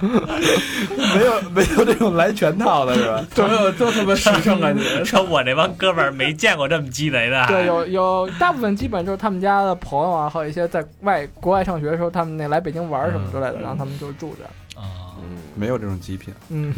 [0.00, 3.22] 没有，没有这种来全套的是吧？
[3.34, 5.04] 都有都他妈实诚啊你！
[5.04, 7.46] 说我这帮哥们儿没见过这么鸡贼的。
[7.46, 14.44] 对，有有大部分基本就是他们家的朋友啊，还有一些在外国外上学的时候，他们那来北京玩什么之类的，然后他们就住着。
[14.80, 15.14] 啊，
[15.54, 16.34] 没有这种极品。
[16.48, 16.74] 嗯，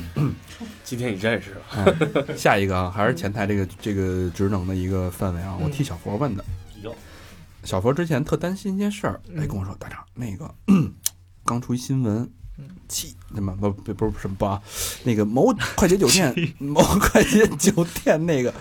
[0.84, 1.60] 今天你认识了，
[2.28, 5.56] 哎下一个啊，还是前台这个 这个职能的一个范围啊。
[5.60, 6.44] 我替小佛问的，
[6.82, 6.94] 哟
[7.64, 9.42] 小佛之前特担心一件事儿，嗯。
[9.42, 10.54] 哎，跟我说大张那个
[11.44, 14.60] 刚出一新闻嗯，气那么不不不是什么不啊，
[15.04, 18.52] 那个某快捷酒店 某快捷酒店那个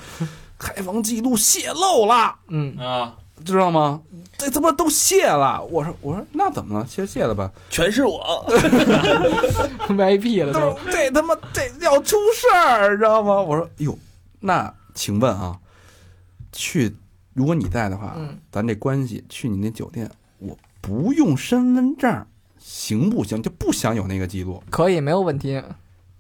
[0.58, 4.02] 开房记录泄露了，嗯，啊，知道吗？
[4.38, 5.64] 这他妈都谢了！
[5.64, 6.86] 我说我说那怎么了？
[6.86, 7.50] 泄泄了吧？
[7.70, 8.46] 全是我。
[9.88, 13.42] VIP 了都这他妈这要出事儿，知道吗？
[13.42, 13.98] 我说哟，
[14.42, 15.58] 那请问啊，
[16.52, 16.94] 去
[17.34, 22.26] 如果你在的话，嗯，咱这关系去你那酒店，我不用身份证
[22.60, 23.42] 行不行？
[23.42, 24.62] 就不想有那个记录。
[24.70, 25.62] 可以，没有问题。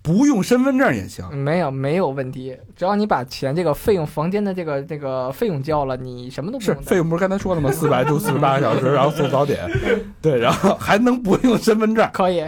[0.05, 1.27] 不用身份证也行。
[1.35, 7.71] 没有没有问题，只要你把钱这个费用房间的这个这个费用交了，你什么都不是费用不是刚才说了吗？
[7.73, 9.59] 四百住四十八个小时， 然后送早点，
[10.21, 12.07] 对，然后还能不用身份证？
[12.13, 12.47] 可以，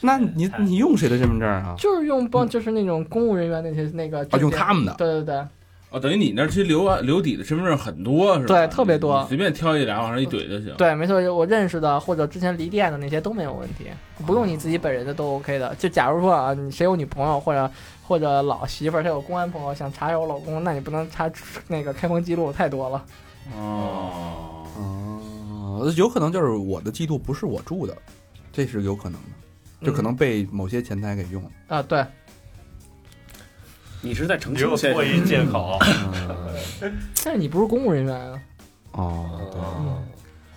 [0.00, 1.74] 那你你用谁的身份证啊？
[1.76, 4.94] 就是用帮就是那种公务人员那些那个啊，用他们的。
[4.96, 5.44] 对对对，
[5.90, 8.54] 哦，等于你那儿其实留啊留底的身份证很多是吧？
[8.54, 10.72] 对特别多随便挑一俩往上一怼就行。
[10.76, 13.86] 对，没错，我认识的或者之前离店的那些都没有问题，
[14.24, 15.74] 不用你自己本人的都 OK 的。
[15.74, 17.68] 就假如说啊，你谁有女朋友或者
[18.06, 21.28] 或者老媳妇儿，她有公安朋友想查一下我老公，那你不能查
[21.66, 23.04] 那个开封记录，太多了。
[23.56, 27.96] 哦，哦，有可能就是我的记录不是我住的，
[28.52, 29.20] 这是有可能
[29.80, 31.50] 的，就可能被某些前台给用了。
[31.66, 32.04] 啊，对，
[34.00, 35.78] 你是在澄只有清先脱一借口。
[37.24, 38.40] 但是你不是公务人员啊。
[38.92, 39.60] 哦，对，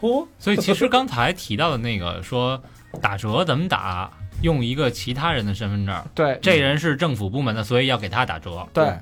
[0.09, 2.61] 嗯， 所以其实刚才提到的那个说
[3.01, 4.09] 打折怎么打，
[4.41, 6.39] 用一个其他人的身份证，对。
[6.41, 8.67] 这人是政府部门的，所以要给他打折。
[8.73, 8.93] 对，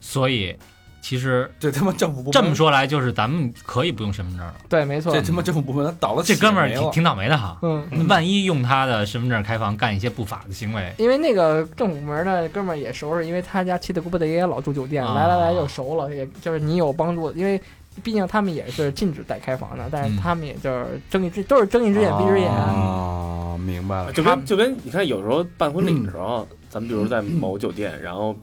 [0.00, 0.56] 所以
[1.04, 4.54] 其实这他妈政府部门这么，说来，就是咱们可以不用身份证了。
[4.70, 5.20] 对，没错这。
[5.20, 7.58] 他妈政府部门倒了这哥们儿挺挺倒霉的哈。
[7.60, 17.60] 嗯，万一用他的身份证开房干一些不法的行为，因为那个政府部门的哥们儿也熟是，因为他家七大姑八大爷也老住酒店，啊来来来就熟了，也就是你有帮助，因为
[18.02, 22.50] 毕竟他们也是禁止带开房的，但是嗯他们也就是睁一只都是睁一只眼闭一只眼。
[22.50, 24.10] 啊，明白了。
[24.10, 28.34] 就跟就跟你看，有时候办婚礼的时候，咱们比如在某酒店，然后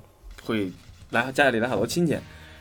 [0.43, 0.71] 会
[1.10, 2.15] 来家里来好多亲戚，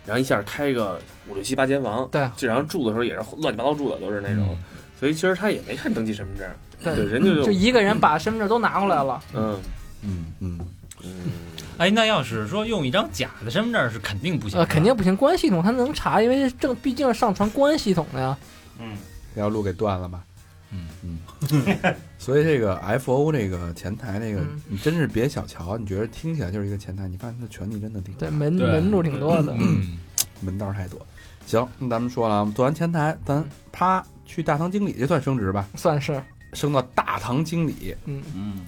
[0.06, 4.56] 然后一下开个五六七八间房，对，这然后住的时候也是乱七八糟住的，都是那种，
[4.98, 6.48] 所以其实他也没看登记身份证，
[6.82, 9.58] 对对，人家就就一个人把身份证都拿过来了，嗯
[10.02, 10.58] 嗯嗯，
[11.02, 11.10] 嗯，
[11.78, 18.36] 哎，那要是说用一张假的身份证是肯定不行的，呃，肯定不行，公安系统他能查，因为正毕竟是上传公安系统的呀。
[18.78, 18.96] 嗯，
[19.34, 20.22] 这条路给断了吧？
[20.72, 29.54] 嗯嗯， 所以这个 F O 这个前台那个嗯，你真是别小瞧，你觉得听起来就是一个前台，你发现他权力真的挺大对，门对门路挺多的。
[29.58, 29.98] 嗯，
[30.40, 31.04] 门道太多。
[31.46, 35.66] 行，那咱们说了，我们做完前台，咱啪去大堂经理，这算升职吧？
[35.74, 38.60] 算是，升到大堂经理，嗯，嗯，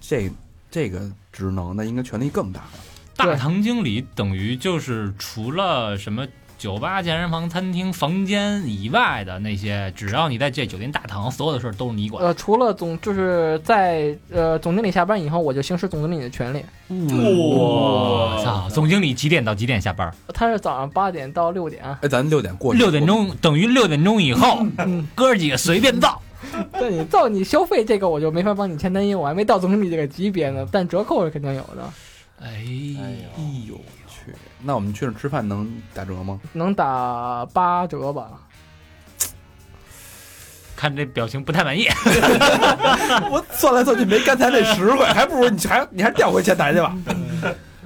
[0.00, 0.30] 这
[0.70, 2.70] 这个职能那应该权力更大了。
[3.16, 6.26] 大堂经理等于就是除了什么
[6.60, 12.22] 酒吧、健身房、餐厅、房间以外的那些，只要你在这酒店大堂，所有的事儿都是你管。
[12.22, 16.62] 呃，除了总就是在呃总经理下班以后，我就行使总经理的权利。
[16.90, 18.68] 我操！
[18.68, 20.14] 总经理几点到几点下班？
[20.34, 26.20] 他是早上八点到六点，哎，咱六点过去，六点钟等于六点钟以后，嗯，哥儿几个随便造。
[26.78, 30.68] 对你造你消费这个，我就没法帮你签单，因为我还没到总经理这个级别呢。
[30.70, 31.82] 但折扣是肯定有的，
[32.42, 33.99] 哎哎呦我去，
[34.62, 36.38] 那我们去那儿吃饭能打折吗？
[36.52, 38.30] 能打八折吧？
[40.76, 41.86] 看这表情不太满意。
[43.30, 46.96] 我算来算去没刚才那实惠， 还不如你还你还调回前台去吧。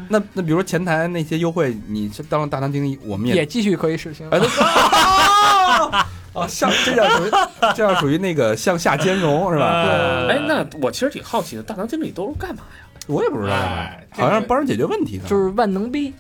[0.09, 4.29] 那那比如说前台那些优惠，你是当了大堂经理，我们也也继续可以实行。
[4.31, 4.39] 啊
[6.35, 7.31] 啊，向这样属于
[7.75, 9.67] 这样属于那个向下兼容是吧？
[10.29, 12.87] 哎，那我其实挺好奇的，大堂经理都是干嘛呀？
[13.07, 15.29] 我也不知道，哎好像帮人解决问题的。
[15.29, 16.13] 就是万能逼，哦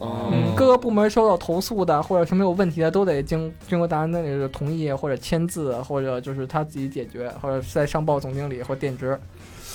[0.00, 9.18] 嗯，各个部门收到投诉的或者什么有问题的，都得经经过大堂经理的同意或者签字，或者就是他自己解决，或者再上报总经理或电职。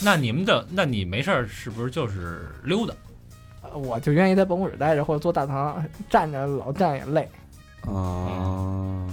[0.01, 2.93] 那你们的，那你没事儿是不是就是溜达？
[3.61, 7.29] 呃我就愿意在办公室待着，或者坐大堂站着，老站也累。
[7.81, 9.05] 啊，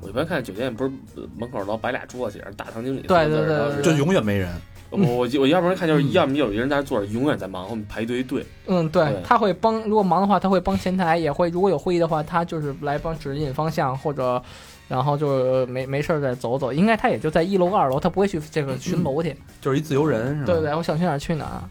[0.00, 4.52] 我一般看酒店不是呃门口老摆俩桌子写着大堂经理，对对对对就永远没人。
[4.90, 8.46] 我我我要不然看就是要么有一个人在那坐着，永远在忙，后面排一堆队。
[8.66, 14.40] 嗯，对对，他会帮，如果忙的话，他会帮前台，也会如果有会议的话，他就是来帮指引方向，或者
[14.88, 16.72] 然后就没没事儿再走走。
[16.72, 19.36] 应该他也就在一楼、二楼，他不会去这个巡楼去。
[19.60, 20.46] 就是一自由人，是吧？
[20.46, 21.62] 对对，我想去哪儿去哪儿。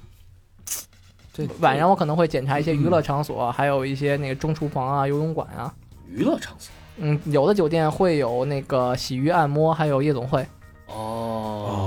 [1.34, 5.74] 这晚上我可能会检查一些娱乐场所，还有一些那个中厨房啊、游泳馆啊。
[6.10, 10.46] 娱乐场所嗯，有的酒店会有那个洗浴、按摩，还有夜总会。
[10.88, 11.85] 哦，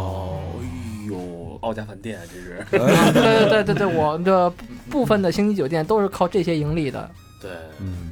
[1.60, 4.50] 奥家饭店啊这是 对对对对对，我的
[4.90, 7.10] 部分的星级酒店都是靠这些盈利的。
[7.40, 8.10] 对，嗯，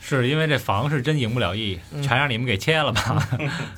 [0.00, 3.28] 是因为这房是真赢不了亿，嗯全让你们给切了吧？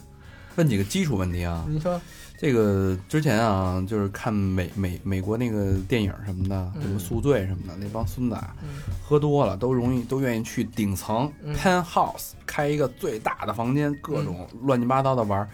[0.57, 1.65] 问几个基础问题啊。
[1.69, 2.01] 你说，
[2.37, 8.69] 这个之前啊，就是看美美美国那个电影什么的，嗯什么宿醉什么的，那帮孙子啊，嗯
[9.03, 15.49] 喝多了都容易都愿意去顶层嗯 penthouse 开一个最大的房间，各种乱七八糟的玩儿。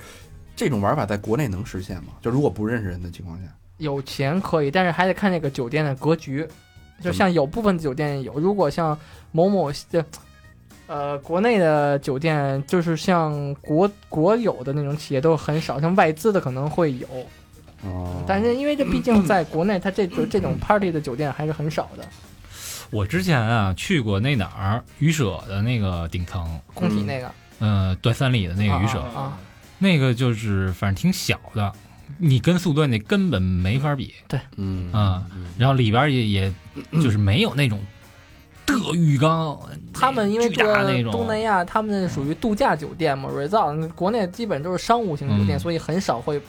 [0.59, 2.15] 这种玩法在国内能实现吗？
[2.21, 3.45] 就如果不认识人的情况下，
[3.77, 6.45] 有钱可以，但是还得看那个酒店的格局。
[7.01, 8.99] 就像有部分酒店有，如果像
[9.31, 10.05] 某某这，
[10.89, 17.07] 呃，国内的酒店就是像国国有的那种企业都很少，像外资的可能会有。
[17.85, 22.05] 哦，但是因为这毕竟 在国内，它这种这种 party 的酒店还是很少的，
[22.91, 29.39] 我之前啊去过那哪儿鱼舍的那个顶层，工体那个呃，段三里的那个鱼舍，啊，
[29.79, 31.73] 那个就是反正挺小的，
[32.19, 35.25] 你跟速队那根本没法比对嗯啊。
[35.57, 36.53] 然后里边也也
[37.03, 37.81] 就是没有那种
[38.67, 39.59] 的浴缸，
[39.95, 46.41] 他们因为巨这个大那种东南亚，他们属于度假酒店嘛，resort，国内基本都是商务型酒店，嗯所以很少会。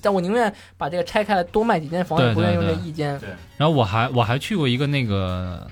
[0.00, 3.18] 但我宁愿把这个拆开来多卖几间房，也不愿意用这一间。
[3.18, 5.66] 对然后我还我还去过一个那个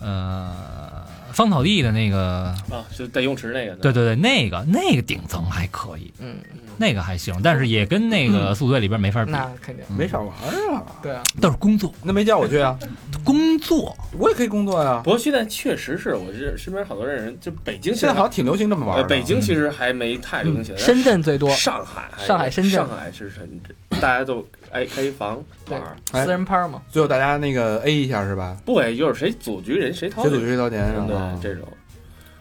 [0.00, 1.03] 呃
[1.34, 3.74] 芳草地的那个，啊，就带泳池那个。
[3.76, 6.36] 对，对对，那个那个顶层还可以，嗯，
[6.78, 10.32] 那个还行，但是也跟那个宿醉里边没法比，那肯定没少玩
[10.72, 11.22] 啊，对啊。
[11.40, 12.78] 都是工作那没叫我去啊，
[13.24, 13.96] 工作。
[14.16, 15.00] 我也可以工作呀。
[15.02, 19.04] 不过现在确实是我这身边好多人，就北京现在好像挺流行这么玩。
[19.08, 20.78] 北京其实还没太流行起来。
[20.78, 25.80] 深圳最多，上海，上海深圳上海是深圳，大家都爱开房玩
[26.12, 28.56] 私人趴嘛，最后大家那个 A 一下是吧？
[28.64, 31.40] 不 A，就是谁组局人谁掏谁钱，组谁掏钱对啊？
[31.42, 31.66] 这种。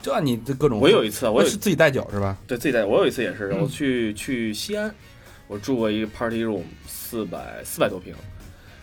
[0.01, 2.37] 这你这各种，我有一次，我是自己带酒是吧？
[2.45, 4.93] 对自己带，我有一次也是，我去去西安，
[5.47, 8.13] 我住过一个 party room，四百四百多平，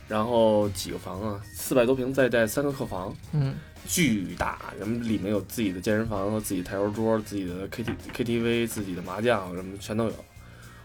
[0.08, 3.54] 然后几个房啊，四百多平再带三个客房，嗯，
[3.86, 10.14] 巨大，人们里面有自己的健身房和自己台球桌、自己的 K T K T V、自己的麻将什么全都有。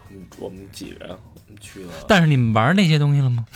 [0.08, 3.46] 我们我们几个人，我们去了，但是你们玩那些东西了吗？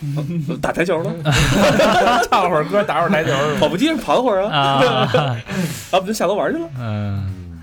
[0.60, 1.14] 打台球呢，
[2.30, 3.30] 唱会儿歌，打会儿台球？
[3.58, 4.80] 跑步机上跑会儿啊，
[5.12, 5.12] 啊，
[5.92, 6.68] 啊，不就下楼玩去了。
[6.78, 7.62] 嗯，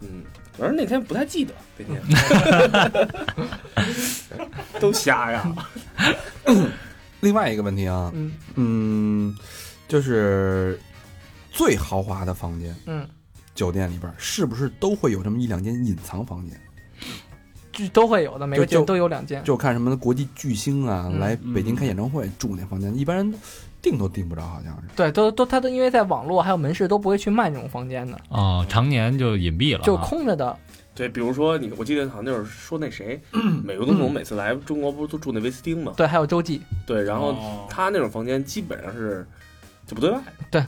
[0.00, 0.22] 嗯，
[0.56, 3.08] 主要是那天不太记得那天，
[4.80, 5.52] 都瞎呀。
[7.20, 9.36] 另外一个问题啊，嗯嗯，
[9.88, 10.78] 就是
[11.50, 13.06] 最豪华的房间，嗯，
[13.54, 16.58] 酒店里边是不是都会有这么一两间隐藏房间？
[17.78, 19.42] 这都会有的，每个就酒都有两间。
[19.44, 23.32] 就看什么国际巨星啊嗯来北京开演唱会住那房间，一般人
[23.80, 24.88] 订都订不着，好像是。
[24.96, 30.56] 对，都都他都因为在网络还有门市都不会去卖这种房间的，哦，常年就隐蔽了啊，就空着的。
[30.94, 33.20] 对，比如说你，我记得好像就是说那谁，
[33.62, 35.92] 美国总统每次来中国不是都住那威斯汀吗？
[35.96, 39.24] 对，还有洲际，对，然后哦他那种房间基本上是
[39.86, 40.64] 就不对外，对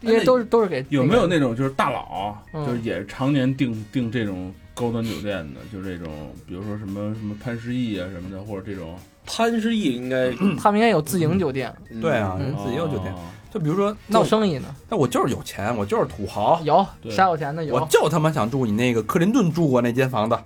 [0.00, 6.12] 因为都是都是给有没有那那种就是大佬，嗯就是也是常年订订这种高端酒店的，就这种，
[6.46, 8.96] 比如说什么什么潘石屹啊什么的，或者这种。
[9.26, 11.74] 潘石屹应该他们应该有自营酒店。
[11.90, 12.00] 嗯。
[12.00, 13.12] 对啊，自己有酒店。
[13.14, 13.18] 哦。
[13.52, 17.12] 就比如说，做生意呢，那我就是有钱，我就是土豪，有对。
[17.12, 17.76] 啥有钱的有。
[17.76, 20.36] 我，就他妈想住你那个克林顿住过那间房子，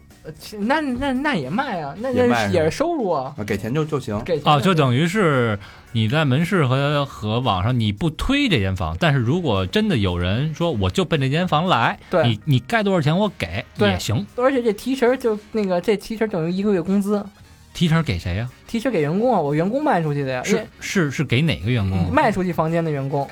[0.60, 4.20] 那那那也卖啊，那也卖是吧那也是收入啊，啊，给钱就就行。
[4.24, 5.58] 给钱哦，就等于是
[5.92, 17.24] 你在门市和和网上你不推这间房，但是如果真的有人说我就奔这间房来，对你你该多少钱我给对也行，而且这提成就那个这提成等于一个月工资，
[17.72, 18.48] 提成给谁呀？
[18.66, 22.12] 提成给员工啊，我员工卖出去的呀，因是为是是给哪个员工？
[22.12, 23.26] 卖出去房间的员工，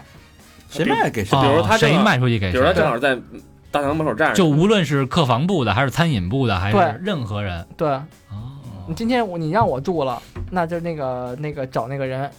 [0.71, 2.81] 谁卖给谁哦比如说他谁卖出去给比如他谁？
[2.81, 3.19] 正好在
[3.71, 8.05] 大堂门口站着，就无论是客房部的，还是餐饮部的，还是任何人，对哦，
[8.89, 12.31] 你今天我你让我住了，那就那个那个找那个人，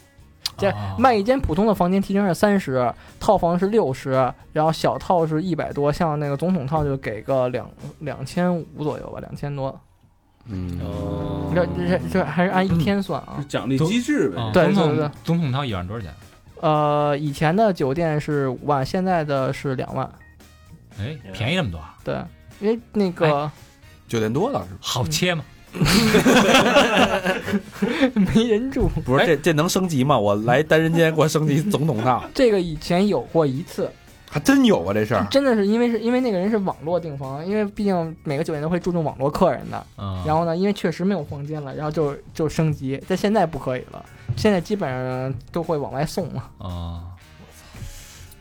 [0.57, 4.11] 这哦卖一间普通的房间提成是三十，套房是六十，
[4.53, 9.79] 然后小套是一百多，像那个总统套就给个两两千五左右吧，两千多。
[10.49, 13.45] 嗯，哦这这这还是按一天算啊是。
[13.45, 14.49] 奖励机制呗哦。
[14.53, 16.13] 对总对对统总统套一晚上多少钱？
[16.61, 20.09] 呃，以前的酒店是五万，现在的是两万。
[20.99, 22.15] 哎，便宜那么多啊，对，
[22.59, 23.49] 因为那个
[24.07, 24.79] 酒店多了是吧？
[24.81, 25.43] 好切吗？
[28.15, 28.89] 没人住。
[29.05, 30.17] 不是这这能升级吗？
[30.17, 33.91] 我来单人间给我升级总统套， 这个以前有过一次，
[34.29, 35.27] 还真有啊这事儿。
[35.29, 39.85] 真的是因为是因为那个人是网络订房，因为毕竟每个酒店都会注重网络客人的。
[39.97, 44.03] 嗯，然后呢，因为确实没有房间了，然后就就升级，但现在不可以了，
[44.35, 46.43] 现在基本上都会往外送嘛。
[46.57, 47.03] 哦，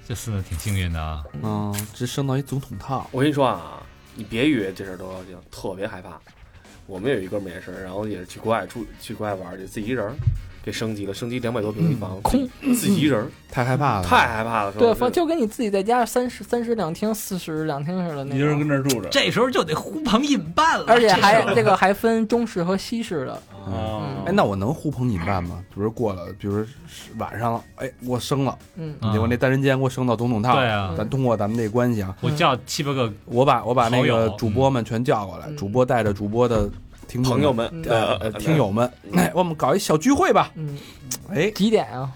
[0.07, 1.25] 这次挺幸运的啊。
[1.43, 3.83] 嗯，这升到一总统套，我跟你说啊，
[4.15, 6.21] 你别以为这事儿多高兴，特别害怕。
[6.87, 10.13] 我们有一哥们儿也是，然后也是去国外住，去国外玩儿去，自己一人儿
[10.63, 14.05] 给升级了，升级两百多平的房，空自己一人儿， 太害怕了。
[14.05, 14.73] 太害怕了。
[14.73, 23.33] 对，就跟你自己在家三室三室两厅、四室两厅似的那一人跟种，那儿住着，这时候就得呼朋引伴了，而且还这个还分中式和西式的。
[23.67, 23.96] 啊
[24.27, 25.63] 哎，那我能呼朋引伴吗？
[25.75, 26.69] 比如过了，比如是
[27.19, 36.69] 晚上了，哎，我升了，嗯，结果那单人间给我升到总统套，对啊咱通过咱们这关系啊，我叫七八个我把我把那个主播们全叫过来，嗯主播带着主播的
[37.07, 40.51] 听众朋友们呃听友们，哎，我们搞一小聚会吧。
[40.57, 40.77] 嗯，
[41.31, 42.11] 哎，几点啊？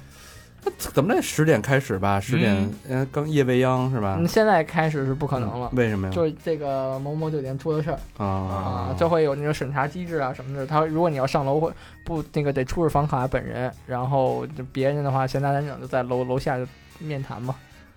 [0.76, 2.20] 怎么得十点开始吧？
[2.20, 4.26] 十点，嗯，刚夜未央是吧嗯，？
[4.26, 5.70] 现在开始是不可能了。
[5.74, 6.12] 为什么呀？
[6.12, 10.66] 就是这个某某酒店出的事儿啊啊，就会有那种审查机制啊什么的。
[10.66, 11.72] 他如果你要上楼会
[12.04, 16.66] 不那个得出示房卡本人，然后就别人的话闲杂人整就在楼楼下就
[16.98, 17.54] 面谈嘛，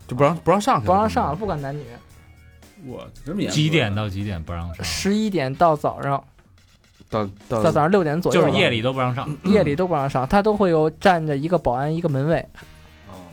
[0.07, 1.84] 就不让不让上去，不让上，不管男女，
[2.86, 4.84] 我这么严几点到几点不让上？
[4.86, 6.24] 十一点到早上
[7.14, 9.30] 到到到早上六点左右，就是夜里都不让上。
[9.43, 12.43] 夜里都不让上，他都会有站着一个保安一个门卫，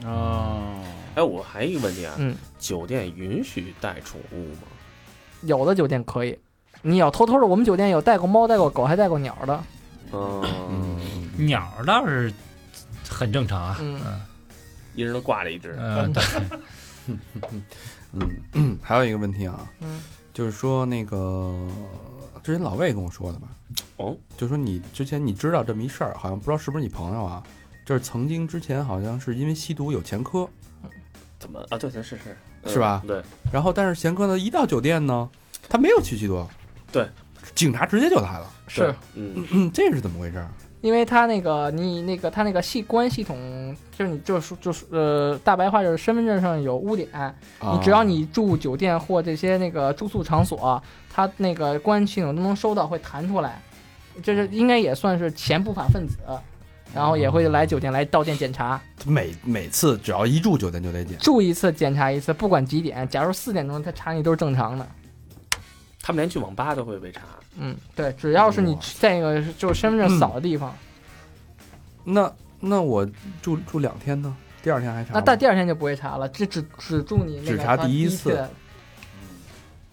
[0.05, 0.83] 哦，
[1.15, 4.63] 哎，我还有一个问题啊，嗯，酒店允许带宠物吗？
[5.43, 6.39] 有的酒店可以。
[6.83, 9.61] 你要偷偷的，我们酒店有带过猫、带过狗，还带过鸟的。
[10.13, 10.99] 嗯，
[11.37, 12.33] 鸟儿倒是
[13.09, 13.79] 很正常啊。
[13.81, 14.01] 嗯
[14.97, 15.77] 一人都挂着一只。
[15.79, 16.23] 嗯，对，
[18.55, 20.03] 嗯，还有一个问题啊，嗯，
[20.35, 21.55] 就是说那个
[22.43, 23.47] 之前老魏跟我说的吧，
[23.97, 27.43] 哦，就说你之前你知道这么一事儿，好像不知道是不是你朋友啊，
[27.85, 30.49] 就是曾经之前好像是因为吸毒有前科，
[31.39, 31.61] 怎么？
[31.71, 31.79] 啊？
[31.79, 32.37] 对对是是。
[32.67, 33.01] 是吧？
[33.05, 35.29] 嗯对，然后但是前科呢一到酒店呢，
[35.67, 36.47] 他没有去吸毒，
[36.93, 37.09] 对，
[37.55, 38.95] 警察直接就来了，是。
[39.15, 39.33] 嗯。
[39.35, 40.47] 嗯嗯，这是怎么回事？
[40.81, 47.35] 因为他那个你那个他那个系公安系统，就是你就是就是呃大白话就是身份证上有污点，啊。
[47.61, 53.61] 你只要你住酒店或这些那个住宿场所，它那个公安系统都能收到，会弹出来，
[54.23, 56.17] 就是应该也算是前不法分子，
[56.95, 64.87] 然后也会来酒店来到店检查，每每次只要一住酒店就得检，住一次检查一次，不管几点，假如四点钟他查你都是正常的。
[66.11, 67.23] 他们连去网吧都会被查。
[67.57, 70.77] 嗯，对，只要是你在那个就是身份证扫的地方，
[72.03, 73.09] 那那我
[73.41, 75.21] 住住两天呢，第二天还查吗？
[75.21, 78.37] 那到第二天就不会查了，这只只住你那个只查第一次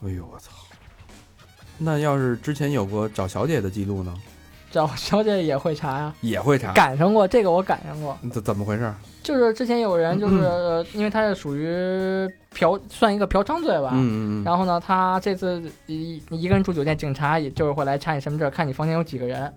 [0.03, 0.51] 哎呦我操！
[1.77, 4.15] 那要是之前有过找小姐的记录呢，
[4.71, 6.71] 找小姐也会查呀， 也会查。
[6.73, 8.93] 赶上过这个我赶上过，怎怎么回事？
[9.23, 14.43] 就是之前有人就是、呃因为他是属于嫖算一个嫖娼罪吧，嗯嗯嗯。
[14.45, 19.51] 然后呢，他这次一一个人住酒店，警察也就是会来查你身份证，看你房间有几个人。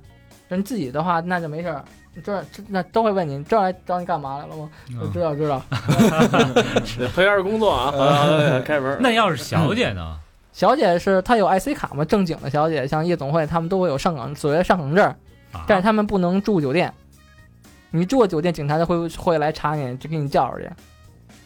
[0.48, 1.84] 就你自己的话，那就没事儿。
[2.24, 4.68] 这这那都会问你，知道来找你干嘛来了吗？
[5.00, 5.62] 我知道知道。
[7.14, 8.98] 陪着 工作啊，开门。
[9.00, 10.18] 那要是小姐呢？
[10.60, 12.04] 小姐是她有 IC 卡吗？
[12.04, 15.06] 正经的小姐，像夜总会，他们都会有上岗所谓的上岗证，
[15.52, 16.92] 啊但是他们不能住酒店。
[17.90, 20.68] 你住了酒店，警察就会会来查你，就给你叫出去，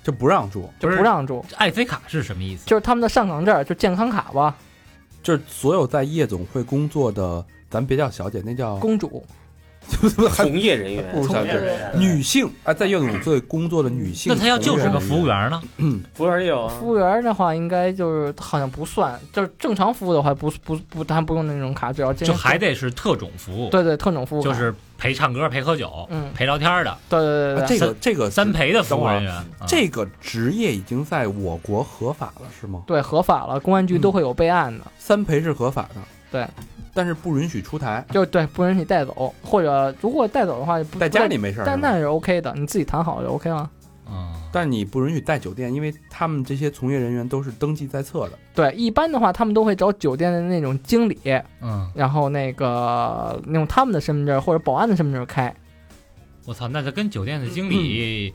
[0.03, 1.45] 就不让住，就不让住。
[1.61, 2.67] IC 卡是什么意思？
[2.67, 4.57] 就是他们的上岗证，就健康卡吧，
[5.23, 9.25] 就是所有在夜总会工作的，咱别叫小姐，那叫公主。
[10.35, 11.05] 从业人员。
[11.27, 11.93] 从业人员。
[11.99, 14.67] 女性啊，在夜总会工作的女性那从业人员。
[14.67, 15.63] 他要就是个服务员呢？
[16.15, 16.75] 服务员也有啊。
[16.79, 16.89] 服。
[16.89, 26.31] 务员的话，应该就是好像不算，就是正常服务的话，不不不，他不用那种卡，只要这就还得是特种服务，对对特种服务，就是陪唱歌、陪喝酒、嗯。
[26.35, 26.97] 陪聊天的。
[27.09, 27.79] 对对对啊对。
[27.79, 29.45] 对，这个这个三陪的服务人员。
[29.67, 32.83] 这个职业已经在我国合法了，是吗？
[32.87, 36.01] 对合法了，公安局都会有备案的，三陪是合法的，
[36.35, 36.45] 对，
[36.93, 41.65] 但是不允许出台，就对不允许带走，或者如果带走的话，不在家里，没事儿。
[41.65, 43.71] 但那是 OK 的，你自己谈好就 OK 了。
[44.11, 48.33] 嗯，但你不允许带酒店，因为他们这些从业人员都是登记在册的。
[48.53, 51.17] 对，一般的话，他们都会找酒店的那种经理，
[51.61, 55.55] 嗯，然后那个用他们的身份证或者保安的身份证开。
[56.47, 58.31] 我操，那这跟酒店的经理，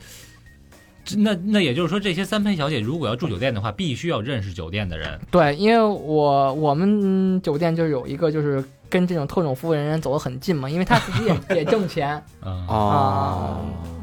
[1.18, 5.18] 那那也就是说，这些三陪小姐如果要住酒店的话，必须要认识酒店的人。
[5.30, 12.22] 对，因为我我们酒店就是有一个就是跟这种特种服务人员走得很近嘛，因为他自己也 也挣钱。
[12.44, 13.60] 嗯，啊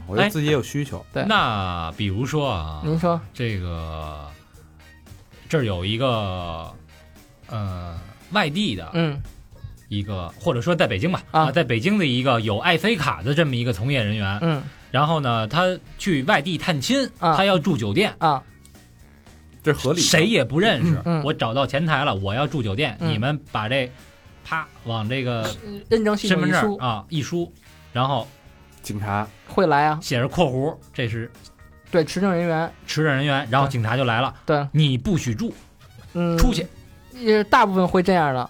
[0.07, 1.05] 我觉得自己也有需求。
[1.11, 4.25] 对那比如说啊，您说，这个
[5.49, 6.71] 这儿有一个
[7.49, 7.99] 呃
[8.31, 9.21] 外地的嗯
[9.89, 17.35] 一个，或者说在北京吧啊在北京的一个有 IC 卡的这么一个从业人员，嗯然后呢，他去外地探亲，啊。
[17.35, 18.13] 他要住酒店。
[18.19, 18.41] 啊，
[19.63, 20.01] 这合理。
[20.01, 23.11] 谁也不认识，嗯我找到前台了，我要住酒店，嗯。
[23.11, 23.91] 你们把这
[24.43, 25.49] 啪往这个
[25.89, 27.51] 认证系身份证啊一输，
[27.91, 28.27] 然后
[28.81, 29.27] 警察。
[29.47, 31.29] 会来啊，写着括弧，这是
[31.91, 35.53] 对持证人员，持证人员，然后警察就来了，对，你不许住，
[36.13, 36.65] 嗯，出去。
[37.13, 38.49] 也大部分会这样的。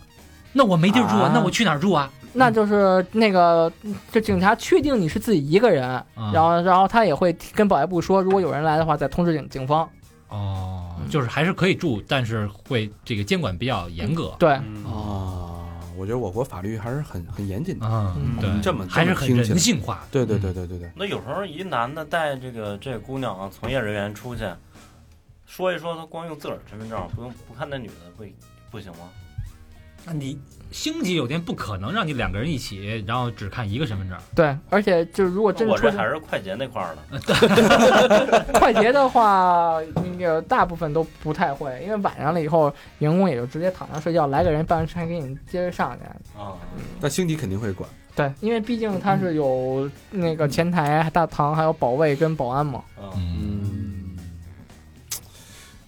[0.53, 2.11] 那我没地儿住啊啊，那我去哪儿住啊？
[2.33, 3.71] 那就是那个，
[4.11, 9.89] 就警察确定你是自己一个人，啊然后然后他也会跟保安部说，如果有人来的话，再通知警警方。
[10.29, 14.35] 哦，嗯就是还是可以住，但是会这个监管比较严格。
[14.37, 15.65] 对，嗯啊，
[15.97, 17.87] 我觉得我国法律还是很很严谨的。
[17.87, 20.05] 嗯，嗯对，这么还是很人性化。
[20.11, 24.43] 对对对对对对，那有时候一男的带这个这个姑娘啊，从业人员出去，
[25.45, 28.25] 说一说他光用自个儿身份证，不用不看那女的不
[28.69, 29.09] 不行吗？
[30.05, 30.37] 那你
[30.71, 34.17] 星级酒店不可能让你两个人一起，然后只看一个身份证。
[34.35, 46.03] 对，而且就是如果真的我出还是快捷那块儿的， 快捷的话，那个大部分都不太会，因为晚上了以后，员工也就直接躺下睡觉，来个人办完事还给你接着上去。
[46.39, 46.53] 啊，
[46.99, 47.89] 那星级肯定会管。
[48.15, 52.83] 对，因为毕竟它是有那个前台、大堂，还有保卫跟保安嘛。
[52.99, 54.17] 嗯，嗯，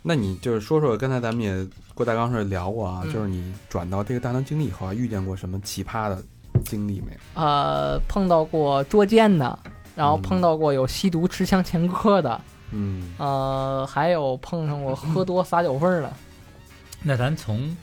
[0.04, 1.68] 那你就是说说，刚才咱们也
[2.00, 6.24] 郭大纲是聊过啊，嗯就是你转到这个大堂经理以后啊，遇见过什么奇葩的
[6.64, 7.42] 经历没有？
[7.42, 9.60] 呃，碰到过捉奸的，
[9.98, 12.40] 然后嗯碰到过有吸毒持枪前科的，
[12.72, 16.10] 嗯，呃，还有碰上过喝多撒酒疯的。
[17.04, 17.76] 那咱从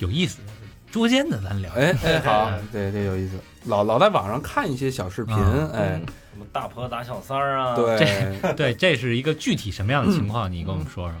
[0.00, 0.48] 有意思的
[0.90, 1.70] 捉奸的咱聊。
[1.74, 3.38] 哎哎， 好，对，这有意思。
[3.66, 6.00] 老老在网上看一些小视频，啊哎，
[6.32, 10.50] 什么大婆打小三儿啊，，对，对，这是一个具体什么样的情况？
[10.50, 11.14] 你跟我们说说。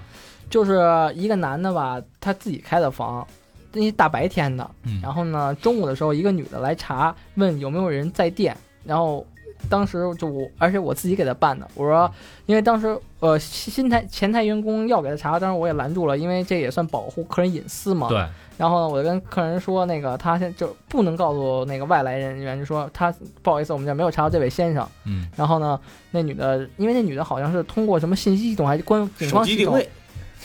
[0.50, 0.78] 就是
[1.14, 3.26] 一个男的吧，他自己开的房，
[3.72, 9.24] 那些大白天的，嗯，然后呢，中午的时候，一个女的来查，问有没有人在店，然后
[9.68, 12.10] 当时就我，而且我自己给他办的，我说，
[12.46, 18.08] 因为当时呃新新台前台员工要给他查，当时我也拦住了，因为这也算保护客人隐私嘛。。
[18.08, 18.26] 对，
[18.58, 24.86] 然后呢，我就跟客人说，那个他现就不能告诉那个外来人员，就说他不好意思，我们这没有查到这位先生。
[25.04, 25.78] 嗯，然后呢，
[26.10, 29.90] 那女的，因为那女的好像是通过什么信息系统还是官警方系统，机定位，反正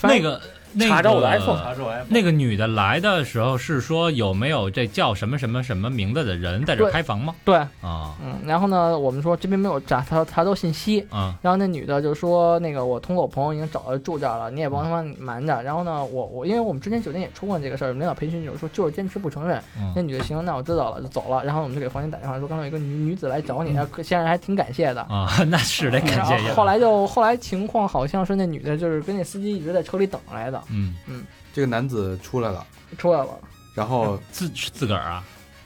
[0.07, 0.39] 那个
[0.75, 7.33] 那查找我的个 iPhone 查出来那个女的来的时候是说有没有这叫什么什么什么名字的人在这儿开房吗？
[7.43, 19.61] 对，啊嗯，然后呢，我们说这边没有查查查到信息，啊然后那女的就说：“那个我通过我朋友已经找到住这儿了，你也帮他们瞒着。”然后呢，我我因为我们之前酒店也出过这个事儿，领导培训就是说就是坚持不承认。
[19.95, 21.43] 那嗯女的行，那我知道了，就走了。
[21.43, 25.01] 然后我们就给房间打电话说，刚才有一个女女子来找你，然后先生还挺感谢的。
[25.03, 26.49] 啊， 那是得感谢一下。
[26.49, 32.65] 后后来就后来情况好像是那女的就是跟那司机一直在车里等来的，嗯嗯，这个男子出来了，
[32.97, 33.39] 出来了。
[33.73, 35.23] 然后 自自个儿啊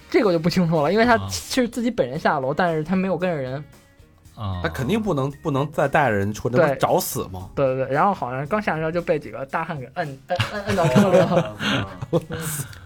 [0.09, 3.63] 这个我就不清楚了，因为他啊是自己本人下楼，但是他没有跟着人。
[4.39, 7.49] 啊，他肯定不能不能再带着人出，那不是找死吗？
[7.55, 11.55] 对对对，然后好像刚下车就被几个大汉给摁摁摁摁到车里了。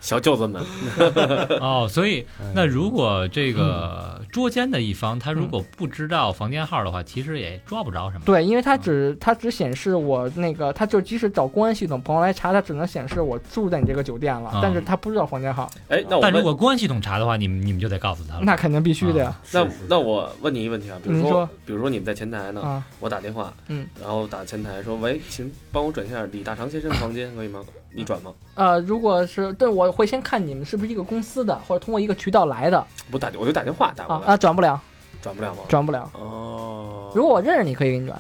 [0.02, 0.62] 小舅子们，
[1.62, 8.24] 哦，所以哎那如果这个捉奸的一方他如果不知道房间号的话，其实也抓不着什么。
[8.26, 18.42] 对，因为他只他只显示我那个，他就即使找公安系统朋友来查，他只能显示我住在你这个酒店了，啊但是他不知道房间号，哎，那我，但如果公安系统查的话，你们你们就得告诉他了。
[18.44, 19.34] 那肯定必须的呀。
[19.52, 27.64] 那那我问你一个问题啊，比如说您说，比如说你们在前台呢，啊，我打电话，嗯，然后打前台说，喂，请帮我转一下李大长先生的房间， 可以吗？
[27.96, 28.34] 你转吗？
[28.56, 34.80] 呃，如果是对，我会先看你们是不是一个公司的，或者通过一个渠道来的我打我就打电话打过来，啊啊，转不了，
[35.22, 35.62] 转不了吗？
[35.70, 36.10] 转不了。
[36.16, 38.18] 哦，如果我认识你，可以给你转，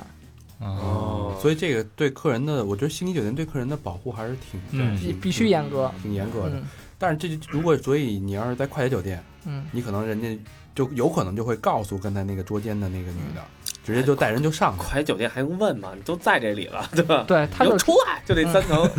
[0.60, 5.92] 哦，哦，所以这个对客人的，我觉得星级酒店对客人的保护还是挺嗯必必须严格。
[6.02, 6.56] 挺严格的。
[6.58, 6.64] 嗯
[7.00, 10.40] 但是这就如果所以你要是在快捷酒店，嗯，你可能人家
[10.76, 13.42] 就有可能就会告诉刚才那个捉奸的那个女的，
[13.84, 14.84] 直接就带人就上去。
[14.84, 15.92] 快捷酒店还用问吗？
[15.96, 17.26] 你都在这里了，对吧？
[17.28, 18.90] 对，他就出来，就这三层。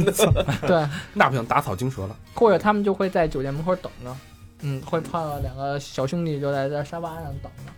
[0.66, 2.16] 对， 那不行，打草惊蛇了。
[2.35, 4.16] 或者他们就会在酒店门口等着，
[4.62, 7.72] 嗯，会碰到两个小兄弟就在在沙发上等着。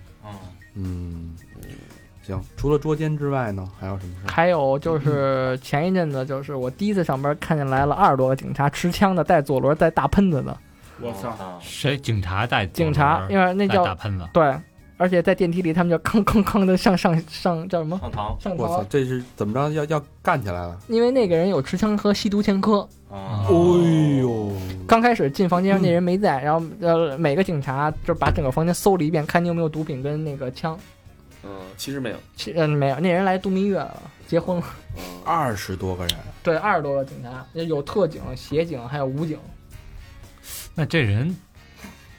[0.75, 1.35] 嗯，
[2.23, 2.39] 行。
[2.55, 4.31] 除了捉奸之外呢，还有什么事儿？
[4.31, 10.55] 还有就是前一阵子，就是我第一次上班，看见来了二十多个警察，持枪的，带左轮，带大喷子的
[11.01, 11.29] 我操！
[11.31, 11.59] 啊！
[11.61, 14.55] 谁警察带警察，因为那叫打喷子，对，
[14.97, 19.71] 而且在电梯里他们就吭吭吭的上上上叫什么上堂上我操，这是怎么着？
[19.73, 20.79] 要要干起来了？
[20.89, 22.89] 因为那个人有持枪和吸毒前科。
[23.11, 23.53] 啊，哎
[24.21, 24.51] 呦，
[24.87, 30.77] 刚开始进房间那人没在，然后呃每个警察就把整个房间搜了一遍，看你有没有毒品跟那个枪。
[31.45, 32.17] 嗯，其实没有。
[32.35, 34.65] 其嗯没有，那人来度蜜月了，结婚了。
[34.97, 39.39] 嗯，二十多个人，对，二十多个警察，有特警、协警，还有武警。
[40.77, 41.35] 那这人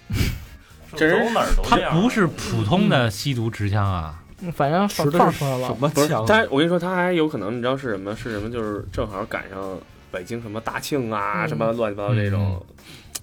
[0.96, 2.02] 这人哪儿都他这样。
[2.02, 5.78] 不是普通的吸毒持枪啊，嗯反正放放出来了什。
[5.80, 6.26] 么不是枪，？
[6.26, 8.16] 他我跟你说，他还有可能，你知道是什么？
[8.16, 8.50] 是什么？
[8.52, 9.80] 就是正好赶上
[10.12, 12.66] 北京什么大庆啊，嗯什么乱七八糟这种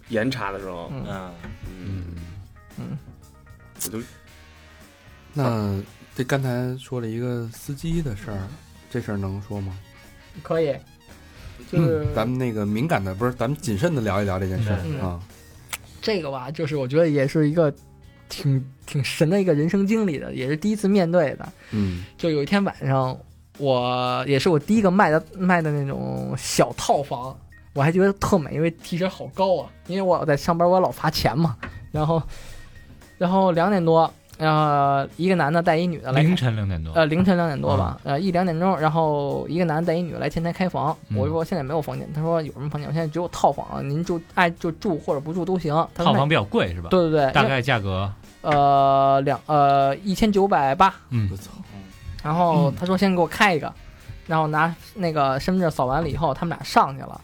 [0.08, 1.04] 严查的时候，嗯，
[1.68, 2.04] 嗯，
[2.78, 2.98] 嗯，嗯，
[3.84, 3.98] 我就
[5.32, 5.82] 那
[6.14, 8.38] 这刚才说了一个司机的事儿，
[8.88, 9.76] 这事儿能说吗？
[10.42, 10.76] 可以。
[11.70, 15.20] 就是、咱们那个敏感的，不是，咱们谨慎的聊一聊这件事啊。
[16.00, 17.72] 这个吧，就是我觉得也是一个
[18.28, 21.52] 挺挺神的一个人生经历的，也是第一次面对的。
[21.70, 23.18] 嗯就有一天晚上，
[23.58, 27.36] 我也是我第一个卖的卖的那种小套房，
[27.72, 29.70] 我还觉得特美，因为提成好高啊。
[29.86, 31.56] 因为我在上班，我老罚钱嘛。
[31.90, 32.22] 然后，
[33.16, 42.88] 然后两点多，呃，一个男的带一女的来凌，晨两点多，呃，凌晨两点多吧，呃，一两点钟，然后一个男的带一女的来前台开房，嗯我说现在没有房间，他说有什么房间？
[42.88, 45.72] 我现在只有套房，您就爱就住或者不住都行。
[45.94, 46.88] 套房比较贵是吧？
[46.90, 48.10] 对对对，大概价格，
[48.42, 51.52] 呃两呃一千九百八，嗯我操，
[52.22, 53.72] 然后他说先给我开一个，
[54.26, 57.20] 然后拿那个身份证扫完了以后，他们俩上去了。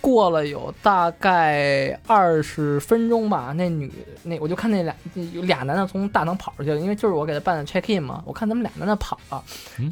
[0.00, 3.92] 过了有大概二十分钟吧，那女
[4.22, 4.94] 那我就看那俩
[5.32, 9.44] 有俩男的从大堂跑出去了，因为就是我给他办的 check in 嘛，我看他们俩男的跑了，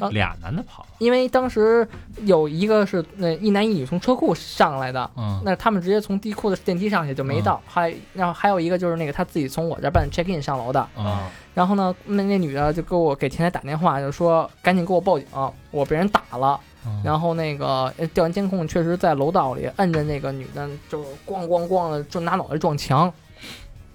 [0.09, 1.87] 俩男的跑了，因为当时
[2.23, 15.27] 有一个是那一男一女从车库上来的，嗯，那他们直接从地库的电梯上去就没到，还然后还有一个就是那个他自己从我这儿办 check in 上楼的，啊，然后呢，那那女的就给我给前台打电话，就说赶紧给我报警，
[15.71, 16.59] 我被人打了。
[16.85, 23.11] 嗯然后那个呃调完监控，确实在楼道里摁着那个女的，就咣咣咣的就拿脑袋撞墙。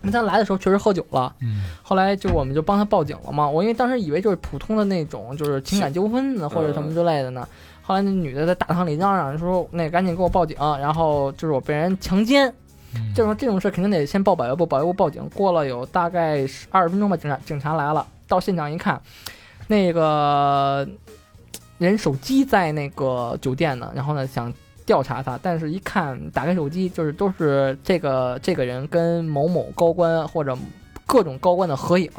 [0.02, 3.48] 因为他来的时候确实喝酒了，嗯后来就我们就帮他报警了嘛。
[3.48, 7.48] 我因为当时以为就是普通的那种就是情感纠纷呢，或者什么之类的呢。
[7.80, 12.52] 后来那女的在大堂里嚷嚷说：“那赶紧给我报警！”然后就是我被人强奸，
[12.94, 15.26] 嗯这种这种事肯定得先报保卫部，保卫部报警。
[15.34, 19.00] 过了有大概二十分钟吧，警察警察来了，到现场一看，
[19.68, 20.86] 那个
[21.84, 24.52] 人手机在那个酒店呢，然后呢想
[24.86, 30.56] 调查他，但是一看打开手机就是都是这个这个人跟某某高官或者
[31.06, 32.10] 各种高官的合影，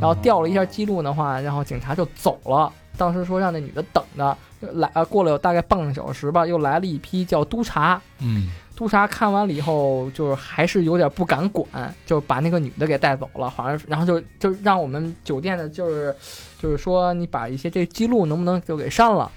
[0.00, 2.72] 然后调了一下记录的话，然后警察就走了。
[2.96, 13.48] 当时说让那女的等着，来啊过了有大概半个小时吧，又来了一批叫督察，嗯督察看完了以后，就是还是有点不敢管，就把那个女的给带走了。
[13.48, 16.14] 好像，然后就就让我们酒店的，就是
[16.60, 19.30] 就是说，你把一些这记录能不能就给删了，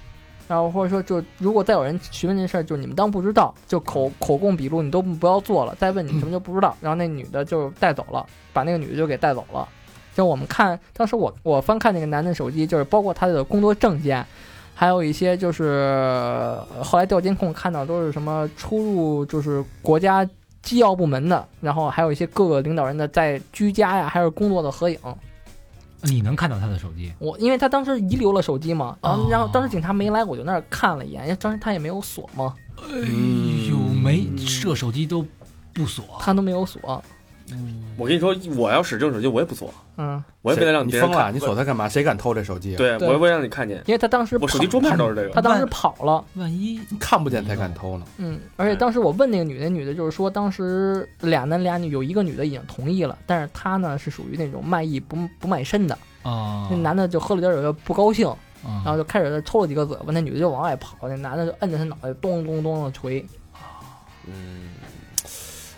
[0.47, 6.75] 然后或者说就如果再有人询问这事儿，就你们当不知道，就口口供笔录你都不要做了，再问你什么就不知道。
[6.81, 9.67] 然后那女的就带走了，把那个女的就给带走了。
[10.13, 14.23] 就我们看，当时我我翻看那个男的手机，就是包括他的工作证件，
[14.75, 20.23] 还有一些就是呃后来调监控看到都是什么出入就是国家
[20.61, 24.99] 机要部门的，然后还有一些各个领导人的在居家呀还是工作的合影。
[26.03, 27.11] 你能看到他的手机？
[27.19, 32.97] 我因为他当时遗留了手机嘛，然后、哦然后当时警察没来，我就那儿看了一眼，因为当时他也没有锁嘛，哎
[33.69, 35.25] 呦，没这手机都
[35.73, 37.03] 不锁，他都没有锁。
[37.97, 41.35] 我跟你说，我要使这种手机，我也不锁，嗯，我也不能让你疯了，别人看。
[41.35, 41.87] 你锁它干嘛？
[41.87, 43.83] 谁敢偷这手机啊？，对，对我也不会让你看见。
[43.85, 45.29] 因为他当时我手机桌面都是这个。
[45.29, 48.05] 他当时跑了，万一你看不见才敢偷呢。
[48.17, 58.27] 嗯，而且当时我问那个女的，女的就是说，当时俩男俩女有一个女的已经同意了，但是她呢是属于那种卖艺不不卖身的，啊，那男的就喝了点儿酒不高兴，
[58.63, 63.23] 然然后就开始抽了几个嘴巴，那女的就往外跑，那男的就摁着他脑袋咚咚咚的捶。
[64.25, 64.69] 嗯，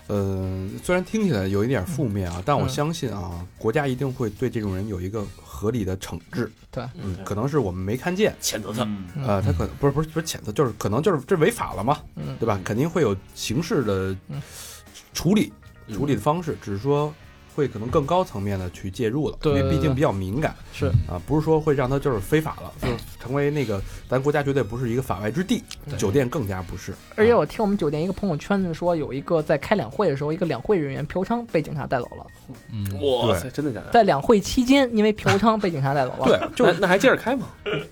[0.08, 2.70] 呃，虽然听起来有一点负面啊，但我嗯。
[2.70, 6.52] 相信啊，国家一定会对这种人有一个合理的惩治。
[6.70, 6.84] 对。
[6.96, 8.84] 嗯，可能是我们没看见，谴责他。
[8.84, 9.06] 嗯。
[9.16, 12.60] 嗯呃，他可能不是不是不是谴责，就是可能就是这违法了嘛，嗯，对吧？
[12.64, 14.42] 肯定会有刑事的嗯。
[15.14, 15.52] 处理
[15.92, 17.14] 处理的方式，只是说
[17.56, 20.54] 会可能更高层面的去介入了，对对对因为毕竟比较敏感。
[20.74, 20.88] 是。
[21.08, 25.64] 啊，不是说会让他就是非法了，就是成为那个咱国家绝对不是一个法外之地，
[25.98, 26.94] 酒店更加不是。
[27.16, 32.26] 而且我听我们酒店一个朋友圈子说，有一个在开两会的时候，一个两会人员嫖娼被警察带走了，
[32.72, 33.92] 嗯，哇塞，真的假的？
[33.92, 36.26] 在两会期间因为嫖娼被警察带走了。
[36.26, 37.48] 对，就那那还接着开吗？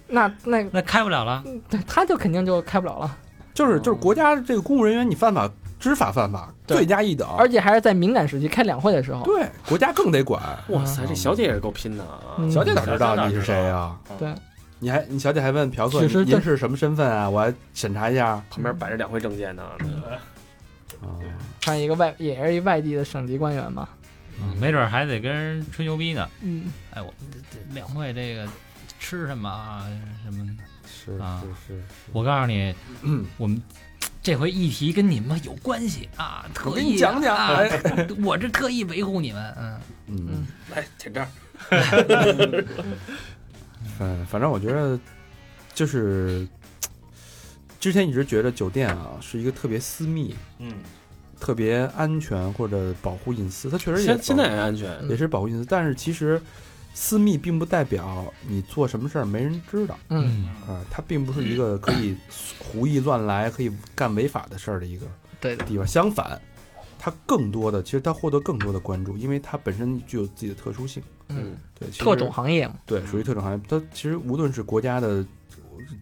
[0.07, 3.17] 那那那开不了了，对他就肯定就开不了了，
[3.53, 5.49] 就是就是国家这个公务人员，你犯法
[5.83, 7.27] 知法犯法，罪加一等。
[7.37, 9.21] 而且还是在敏感时期开两会的时候。
[9.25, 10.41] 对国家更得管。
[10.69, 12.19] 哇塞，这小姐也是够拼的啊！
[12.37, 13.93] 嗯小姐哪知道你是谁呀？
[14.17, 14.33] 对，
[14.79, 17.29] 你还你小姐还问嫖客其实这您是什么身份啊？
[17.29, 18.41] 我还审查一下。
[18.49, 19.63] 旁边摆着两会证件呢。
[21.01, 21.19] 啊，
[21.59, 23.89] 看一个外也是一外地的省级官员嘛。
[24.39, 26.25] 嗯没准还得跟人吹牛逼呢。
[26.41, 28.47] 嗯，哎，我们这这两会这个
[28.99, 29.85] 吃什么啊？
[30.23, 30.47] 什么？
[30.85, 33.61] 是啊是是，我告诉你，嗯， 我们
[34.23, 37.59] 这回议题跟你们有关系啊，特意你讲讲啊，
[38.23, 41.27] 我这特意维护你们，嗯，嗯，来，舔这儿。
[43.99, 44.97] 反反正我觉得
[45.73, 46.47] 就是
[47.81, 50.71] 之前一直觉得酒店啊是一个特别私密、嗯，
[51.37, 54.89] 特别安全或者保护隐私，它确实也现现在也安全。
[55.01, 56.41] 嗯也是保护隐私，但是其实
[56.93, 59.97] 私密并不代表你做什么事儿没人知道。
[60.09, 62.15] 嗯，啊，它并不是一个可以
[62.59, 65.05] 胡意乱来、可以干违法的事儿的一个
[65.41, 65.85] 对，地方。
[65.85, 66.39] 相反，
[66.99, 71.01] 它更多的，其实它获得更多的关注，因为它本身具有自己的特殊性。
[71.29, 72.75] 嗯，对，其实特种行业嘛。
[72.85, 73.61] 对，属于特种行业。
[73.67, 75.25] 它其实无论是国家的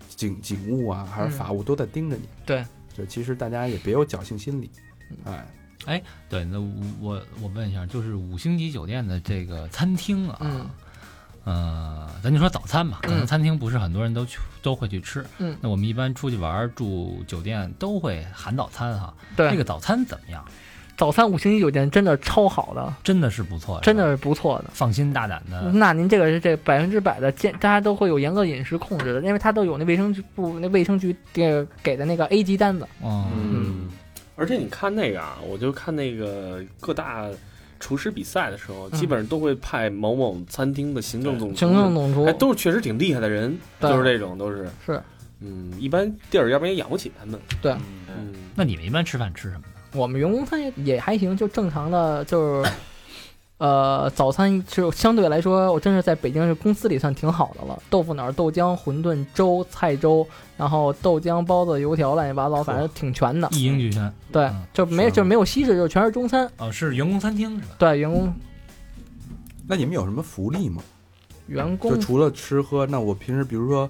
[0.09, 2.23] 警警务啊，还是法务，都在盯着你。
[2.23, 2.65] 嗯对，
[2.97, 4.69] 对，其实大家也别有侥幸心理。
[5.23, 5.47] 哎，
[5.85, 6.67] 哎对，那我
[6.99, 10.69] 我我问一下，就是五星级酒店的这个餐厅啊，嗯
[11.43, 15.25] 呃，咱就说早餐吧，可能嗯餐厅不是很多人都去都会去吃。
[15.39, 19.13] 嗯那我们一般出去玩儿住酒店都会含早餐哈。
[19.35, 20.45] 对，这个早餐怎么样？
[20.97, 24.65] 早餐五星级酒店真的超好的，真的是不错，真的是不错的。
[24.71, 25.71] 放心大胆的。
[25.71, 32.87] 那您这个是这百分之百的健，大家都会有严格饮食控制的，因为它都有那卫生局部那卫生局给给的那个 A 级单子。
[33.03, 33.89] 嗯，嗯，
[34.35, 37.25] 而且你看那个啊，我就看那个各大
[37.81, 38.91] 厨师比赛的时候，嗯。
[38.97, 42.23] 基本上都会派某某餐厅的行政总厨，行政总厨。
[42.23, 43.89] 哎，都是确实挺厉害的人，对。
[43.91, 44.69] 就是这种都是。
[44.85, 45.01] 是，
[45.41, 47.73] 嗯，一般地儿要不然也养不起他们，对。
[48.07, 49.65] 嗯，那你们一般吃饭吃什么呢？
[49.93, 52.71] 我们员工餐也也还行，就正常的，就是，
[53.61, 57.79] 呃，早餐就相对来说，我真是在北京是公司里算挺好的了。
[57.91, 60.25] 豆腐脑、豆浆、馄饨、粥、菜粥，
[60.57, 63.47] 然后豆浆、包子、油条，乱七八糟，反正挺全的。
[63.51, 64.11] 一应俱全。
[64.31, 66.49] 对嗯，就没就没有西式，就全是中餐。
[66.57, 67.75] 哦，是员工餐厅是吧？
[67.77, 68.33] 对，员工
[69.67, 70.81] 那你们有什么福利吗？
[71.45, 73.87] 员工就除了吃喝，那我平时比如说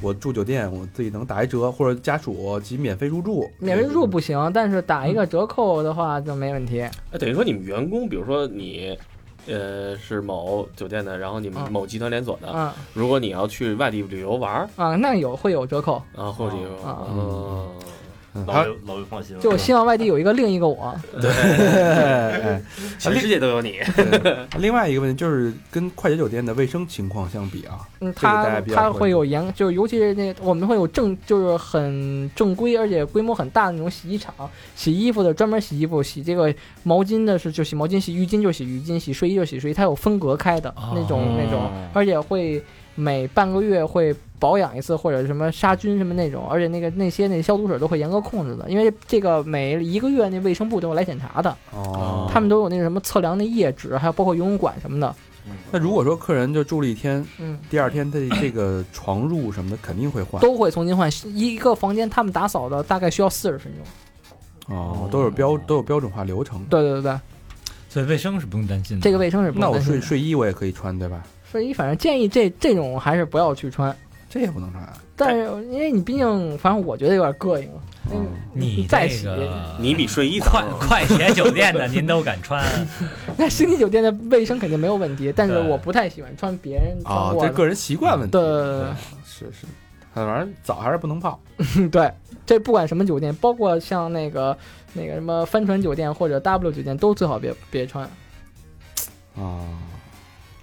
[0.00, 3.50] 我住酒店，我自己能打一折，或者家属及免费入住。
[3.58, 6.80] 免费入住不行，但是打一个折扣的话就没问题。
[6.80, 8.98] 哎，等于说你们员工，比如说你。
[9.44, 12.48] 呃，是某酒店的，然后你们嗯某集团连锁的。
[12.54, 16.00] 嗯如果你要去外地旅游玩儿啊，那有会有折扣。
[16.14, 17.68] 啊，会有啊嗯，
[18.46, 20.94] 老刘老刘放心了，就我希望外地有一个另一个我。
[21.20, 21.30] 对，
[22.98, 23.78] 全世界都有你。
[24.58, 34.34] 另外一个问题就是跟快捷酒店的卫生情况相比啊，嗯，它它会有严，就是尤其是那我们会有正，就是很正规而且规模很大的那种洗衣厂，
[34.74, 36.54] 洗衣服的专门洗衣服，洗这个
[36.84, 42.64] 毛巾的是就洗毛巾，洗浴巾就洗浴巾，洗睡衣就洗睡衣，它有分隔开的哦那种那种，而且会
[42.94, 55.14] 每半个月会保养一次或者什么杀菌什么那种，而且那个那些那消毒水都会严格控制的，因为这个每一个月那卫生部都有来检查的，哦，他们都有那个什么测量那液纸，还有包括游泳馆什么的，
[55.70, 57.56] 那如果说客人就住了一天，嗯。
[57.70, 64.76] 第二天他这个床褥什么的肯定会换都会重新换一个房间，他们打扫的大概需要四十分钟。
[64.76, 66.64] 哦，都有标都有标准化流程。
[66.64, 67.20] 对对对对，
[67.88, 69.02] 所以卫生是不用担心的。
[69.02, 71.22] 这个卫生是不那我用担心的睡睡衣我也可以穿对吧？
[71.50, 73.94] 睡衣，反正建议这这种还是不要去穿。
[74.32, 74.82] 这也不能穿。
[75.14, 77.68] 但是因为你毕竟，反正我觉得有点膈应。
[78.10, 79.28] 嗯你这再洗，
[79.78, 80.64] 你比睡衣快。
[80.80, 82.64] 快捷酒店的您都敢穿，
[83.36, 87.48] 那星级酒店的卫生肯定没有问题，但是我不太喜欢穿别人穿啊，过的。
[87.48, 88.32] 这个人习惯问题。
[88.32, 88.86] 对对
[89.24, 89.66] 是是，
[90.14, 91.38] 那玩意儿澡还是不能泡。
[91.56, 92.12] 对对，
[92.44, 94.56] 这不管什么酒店，包括像那个
[94.94, 98.04] 那个什么帆船酒店或者 W 酒店，都最好别别穿。
[99.36, 99.62] 啊，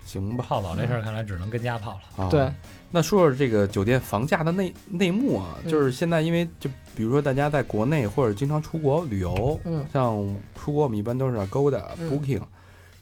[0.05, 0.43] 行吧。
[0.47, 2.25] 泡澡这事儿看来只能跟家泡了。
[2.25, 2.51] 啊，对，
[2.91, 10.17] 那说说这个酒店房价的内内幕啊，嗯就是现在因为就比如说大家在国内或者经常出国旅游，嗯，像
[10.55, 12.41] 出国我们一般都是 Agoda、嗯 Booking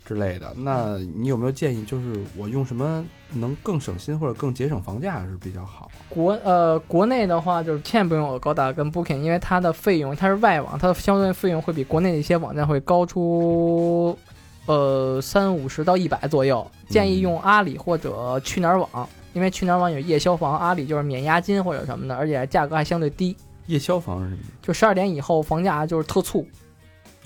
[0.05, 0.53] 之类的。
[0.57, 5.89] 那你有没有建议，就是我用什么能更省心或者更节省房价是比较好？
[6.09, 14.17] 国呃国内的话，就是千万不用有高达跟 Booking，因为它的费用它是外网，它的相对费用会比国内的一些网站会高出
[14.65, 16.65] 呃三五十到一百左右。
[16.89, 23.37] 建议用阿里或者去哪儿网，因为去哪儿网有夜宵房，阿里就是免押金或者什么的，而且价格还相对低。
[23.67, 24.41] 夜宵房是什么？
[24.63, 26.47] 就十二点以后房价就是特促，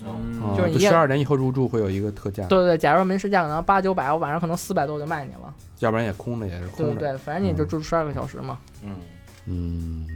[0.04, 6.92] 嗯哦就是你十二点以后入住会有一个特价，对对对，假如门市价可能八九百，我晚上可能四百多就卖你了，要不然也空着也是空着。
[6.92, 8.58] 对对对，反正你就住十二个小时嘛。
[8.82, 8.94] 嗯，
[9.46, 10.06] 嗯，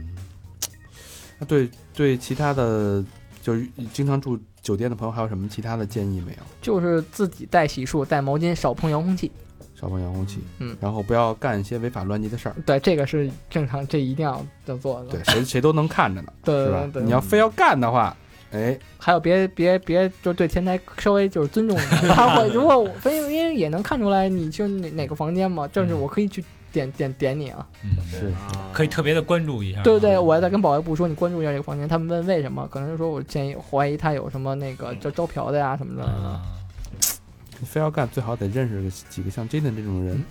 [1.39, 3.03] 那对对其他的
[3.41, 6.43] 就是经常住酒店的朋友，还有什么其他的建议没有？
[6.61, 9.31] 就是自己带洗漱、带毛巾，少碰遥控器。
[9.79, 12.55] 少碰遥控器，嗯，然后不要干一些违法乱纪的事儿。
[12.65, 15.11] 对，这个是正常，这一定要要做的。
[15.11, 17.01] 对，谁谁都能看着呢， 对是吧对？
[17.01, 18.15] 对，你要非要干的话，
[18.51, 22.07] 哎，还有别别别，就对前台稍微就是尊重一下。
[22.15, 27.67] 他会如果我因为因为也能看出来你去哪哪个房间嘛，正是我可以去点点点你啊。
[27.83, 28.33] 嗯，是
[28.73, 29.83] 可以特别的关注一下。
[29.83, 36.03] 对对，我在跟保卫部说你关注一下这个房间，他们问为什么，可能就说我建议怀疑他有什么那个招招嫖的呀什么的。
[36.07, 36.41] 啊，
[37.59, 40.23] 你非要干，最好得认识个几个像 Jaden 这种人，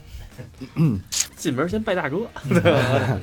[1.37, 2.29] 进门先拜大哥，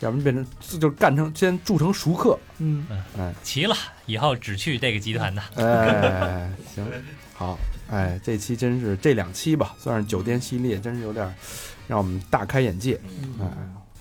[0.00, 0.46] 要不然变成
[0.78, 2.38] 就干成先铸成熟客。
[2.58, 2.86] 嗯，
[3.18, 3.34] 哎。
[3.42, 3.74] 齐了，
[4.06, 5.42] 以后只去这个集团的。
[5.56, 6.84] 哎，行，
[7.34, 7.58] 好，
[7.88, 11.34] 哎，这期真是这两期吧，算是酒店系列，真是有点
[11.86, 13.00] 让我们大开眼界。
[13.40, 13.48] 哎，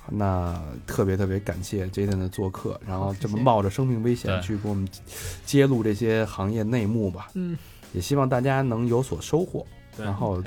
[0.10, 4.88] 那特别特别感谢 Jaden 的做客，然后这么冒着生命危险去给我们
[5.46, 7.30] 揭露这些行业内幕吧。
[7.36, 7.58] 嗯，
[7.96, 9.66] 也希望大家能有所收获，
[9.98, 10.44] 然后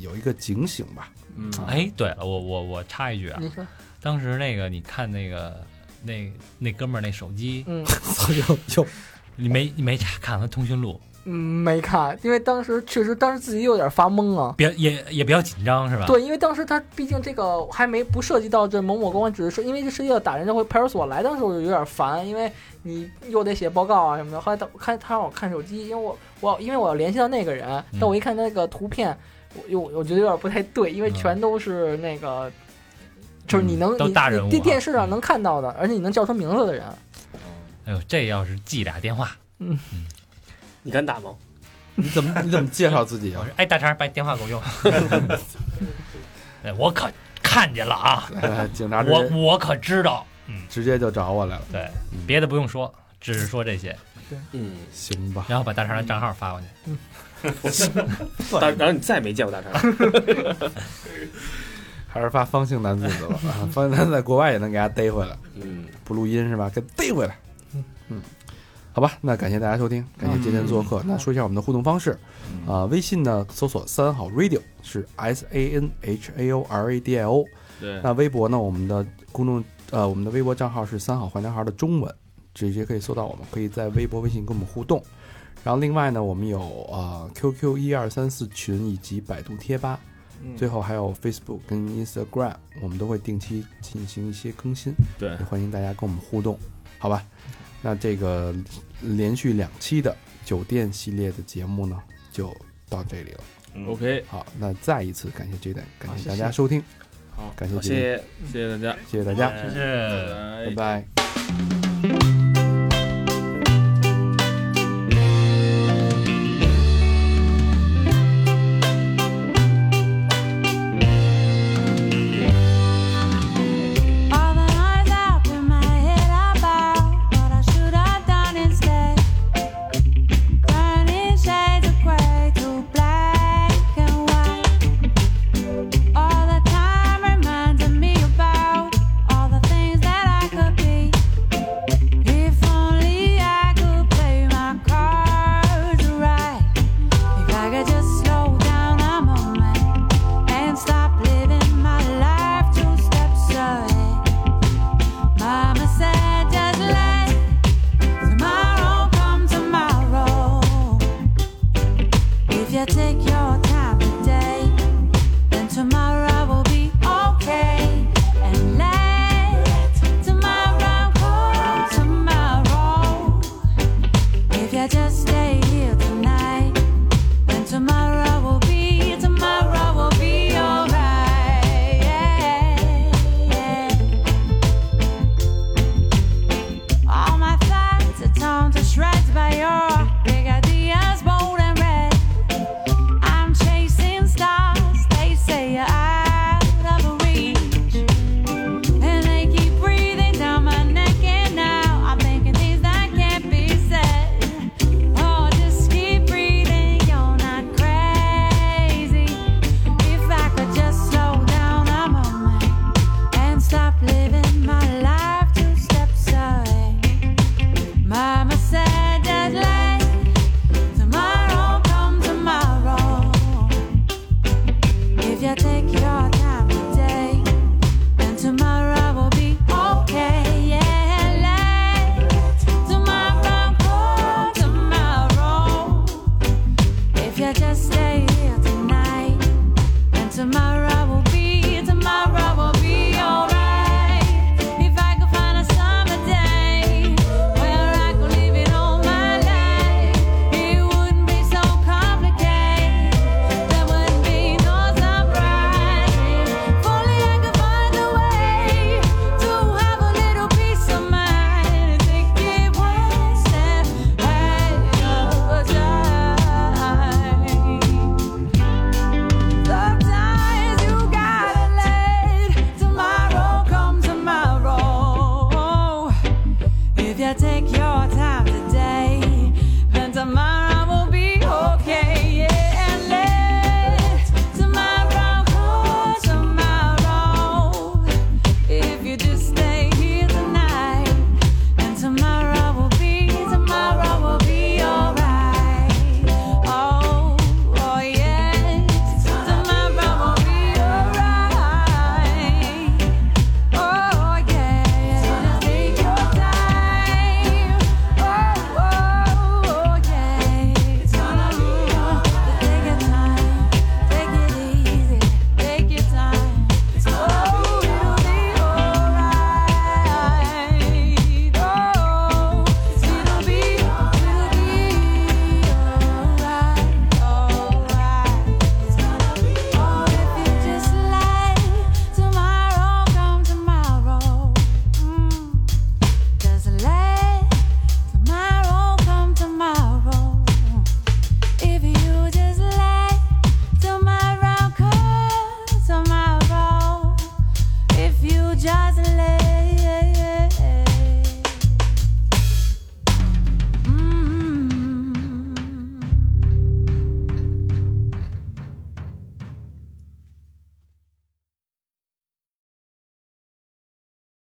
[0.00, 1.12] 有一个警醒吧。
[1.36, 3.64] 嗯，哎，对了，我我我插一句啊，你说，
[4.00, 5.62] 当时那个你看那个
[6.02, 7.84] 那那哥们儿那手机， 嗯，
[8.48, 8.86] 有有
[9.36, 10.98] 你没你没查看他通讯录，
[11.28, 14.54] 嗯，没看，因为当时确实当时自己有点发懵啊。
[14.56, 16.06] 别也也比较紧张是吧？
[16.06, 22.50] 对，因为当时他毕竟这个还没不涉及到这某某公安，只是说因为这涉及到打人，就会派出所来，的时候就有点烦，因为
[22.84, 24.40] 你又得写报告啊什么的。
[24.40, 29.18] 后来他看他让我看手机，因为我我因为我要联系到那个人，但我一看那个图片，
[29.54, 32.48] 我又我觉得有点不太对，因为全都是那个，
[33.48, 34.50] 就是你能你都大人物啊。
[34.52, 36.84] 你电视上能看到的，而且你能叫出名字的人，
[37.86, 39.36] 哎呦，这要是记俩电话，
[40.86, 41.34] 你敢打吗？
[41.98, 43.52] 你怎么你怎么介绍自己啊我说？
[43.56, 44.62] 哎大肠把电话给我用，
[46.62, 47.10] 哎 我可
[47.42, 51.62] 看见了啊，哎警察我我可知道，嗯，直接就找我来了。
[51.72, 51.88] 对，
[52.26, 53.96] 别的不用说，只是说这些，
[54.52, 56.66] 嗯，行吧，然后把大肠的账号发过去。
[58.60, 59.72] 大然后你再没见过大肠，
[62.08, 63.38] 还是发方姓男子的吧。
[63.48, 66.70] 啊，方姓男子在国外也能给他逮回来，嗯，不录音是吧？
[66.74, 67.38] 给逮回来。
[68.96, 71.02] 嗯，好吧，那感谢大家收听，感谢今天做客。
[71.04, 72.18] 那说一下我们的互动方式，
[72.66, 77.44] 啊，微信呢搜索三好 radio 是 S A N H A O R A D I O。
[77.78, 82.14] 对，那微博呢，我们的公众呃我们的微博账号是三好坏男孩的中文，
[82.54, 85.02] 直接可以搜到我们，可以在微博、微信跟我们互动。
[85.62, 90.00] 然后另外呢，我们有啊 QQ 一二三四群以及百度贴吧，
[90.56, 96.58] 最后还有 Facebook 跟 Instagram，我们都会定期进行一些更新，对也欢迎大家跟我们互动，
[96.98, 97.22] 好吧？
[97.86, 98.52] 那这个
[99.00, 100.12] 连续两期的
[100.44, 101.96] 酒店系列的节目呢，
[102.32, 102.52] 就
[102.88, 103.40] 到这里了。
[103.86, 106.82] ，OK，好，那再一次感谢 J 蛋，感谢大家收听，
[107.30, 108.50] 好，感谢谢蛋，谢。
[108.50, 111.35] 谢谢大家，谢谢大家，哎是拜拜拜。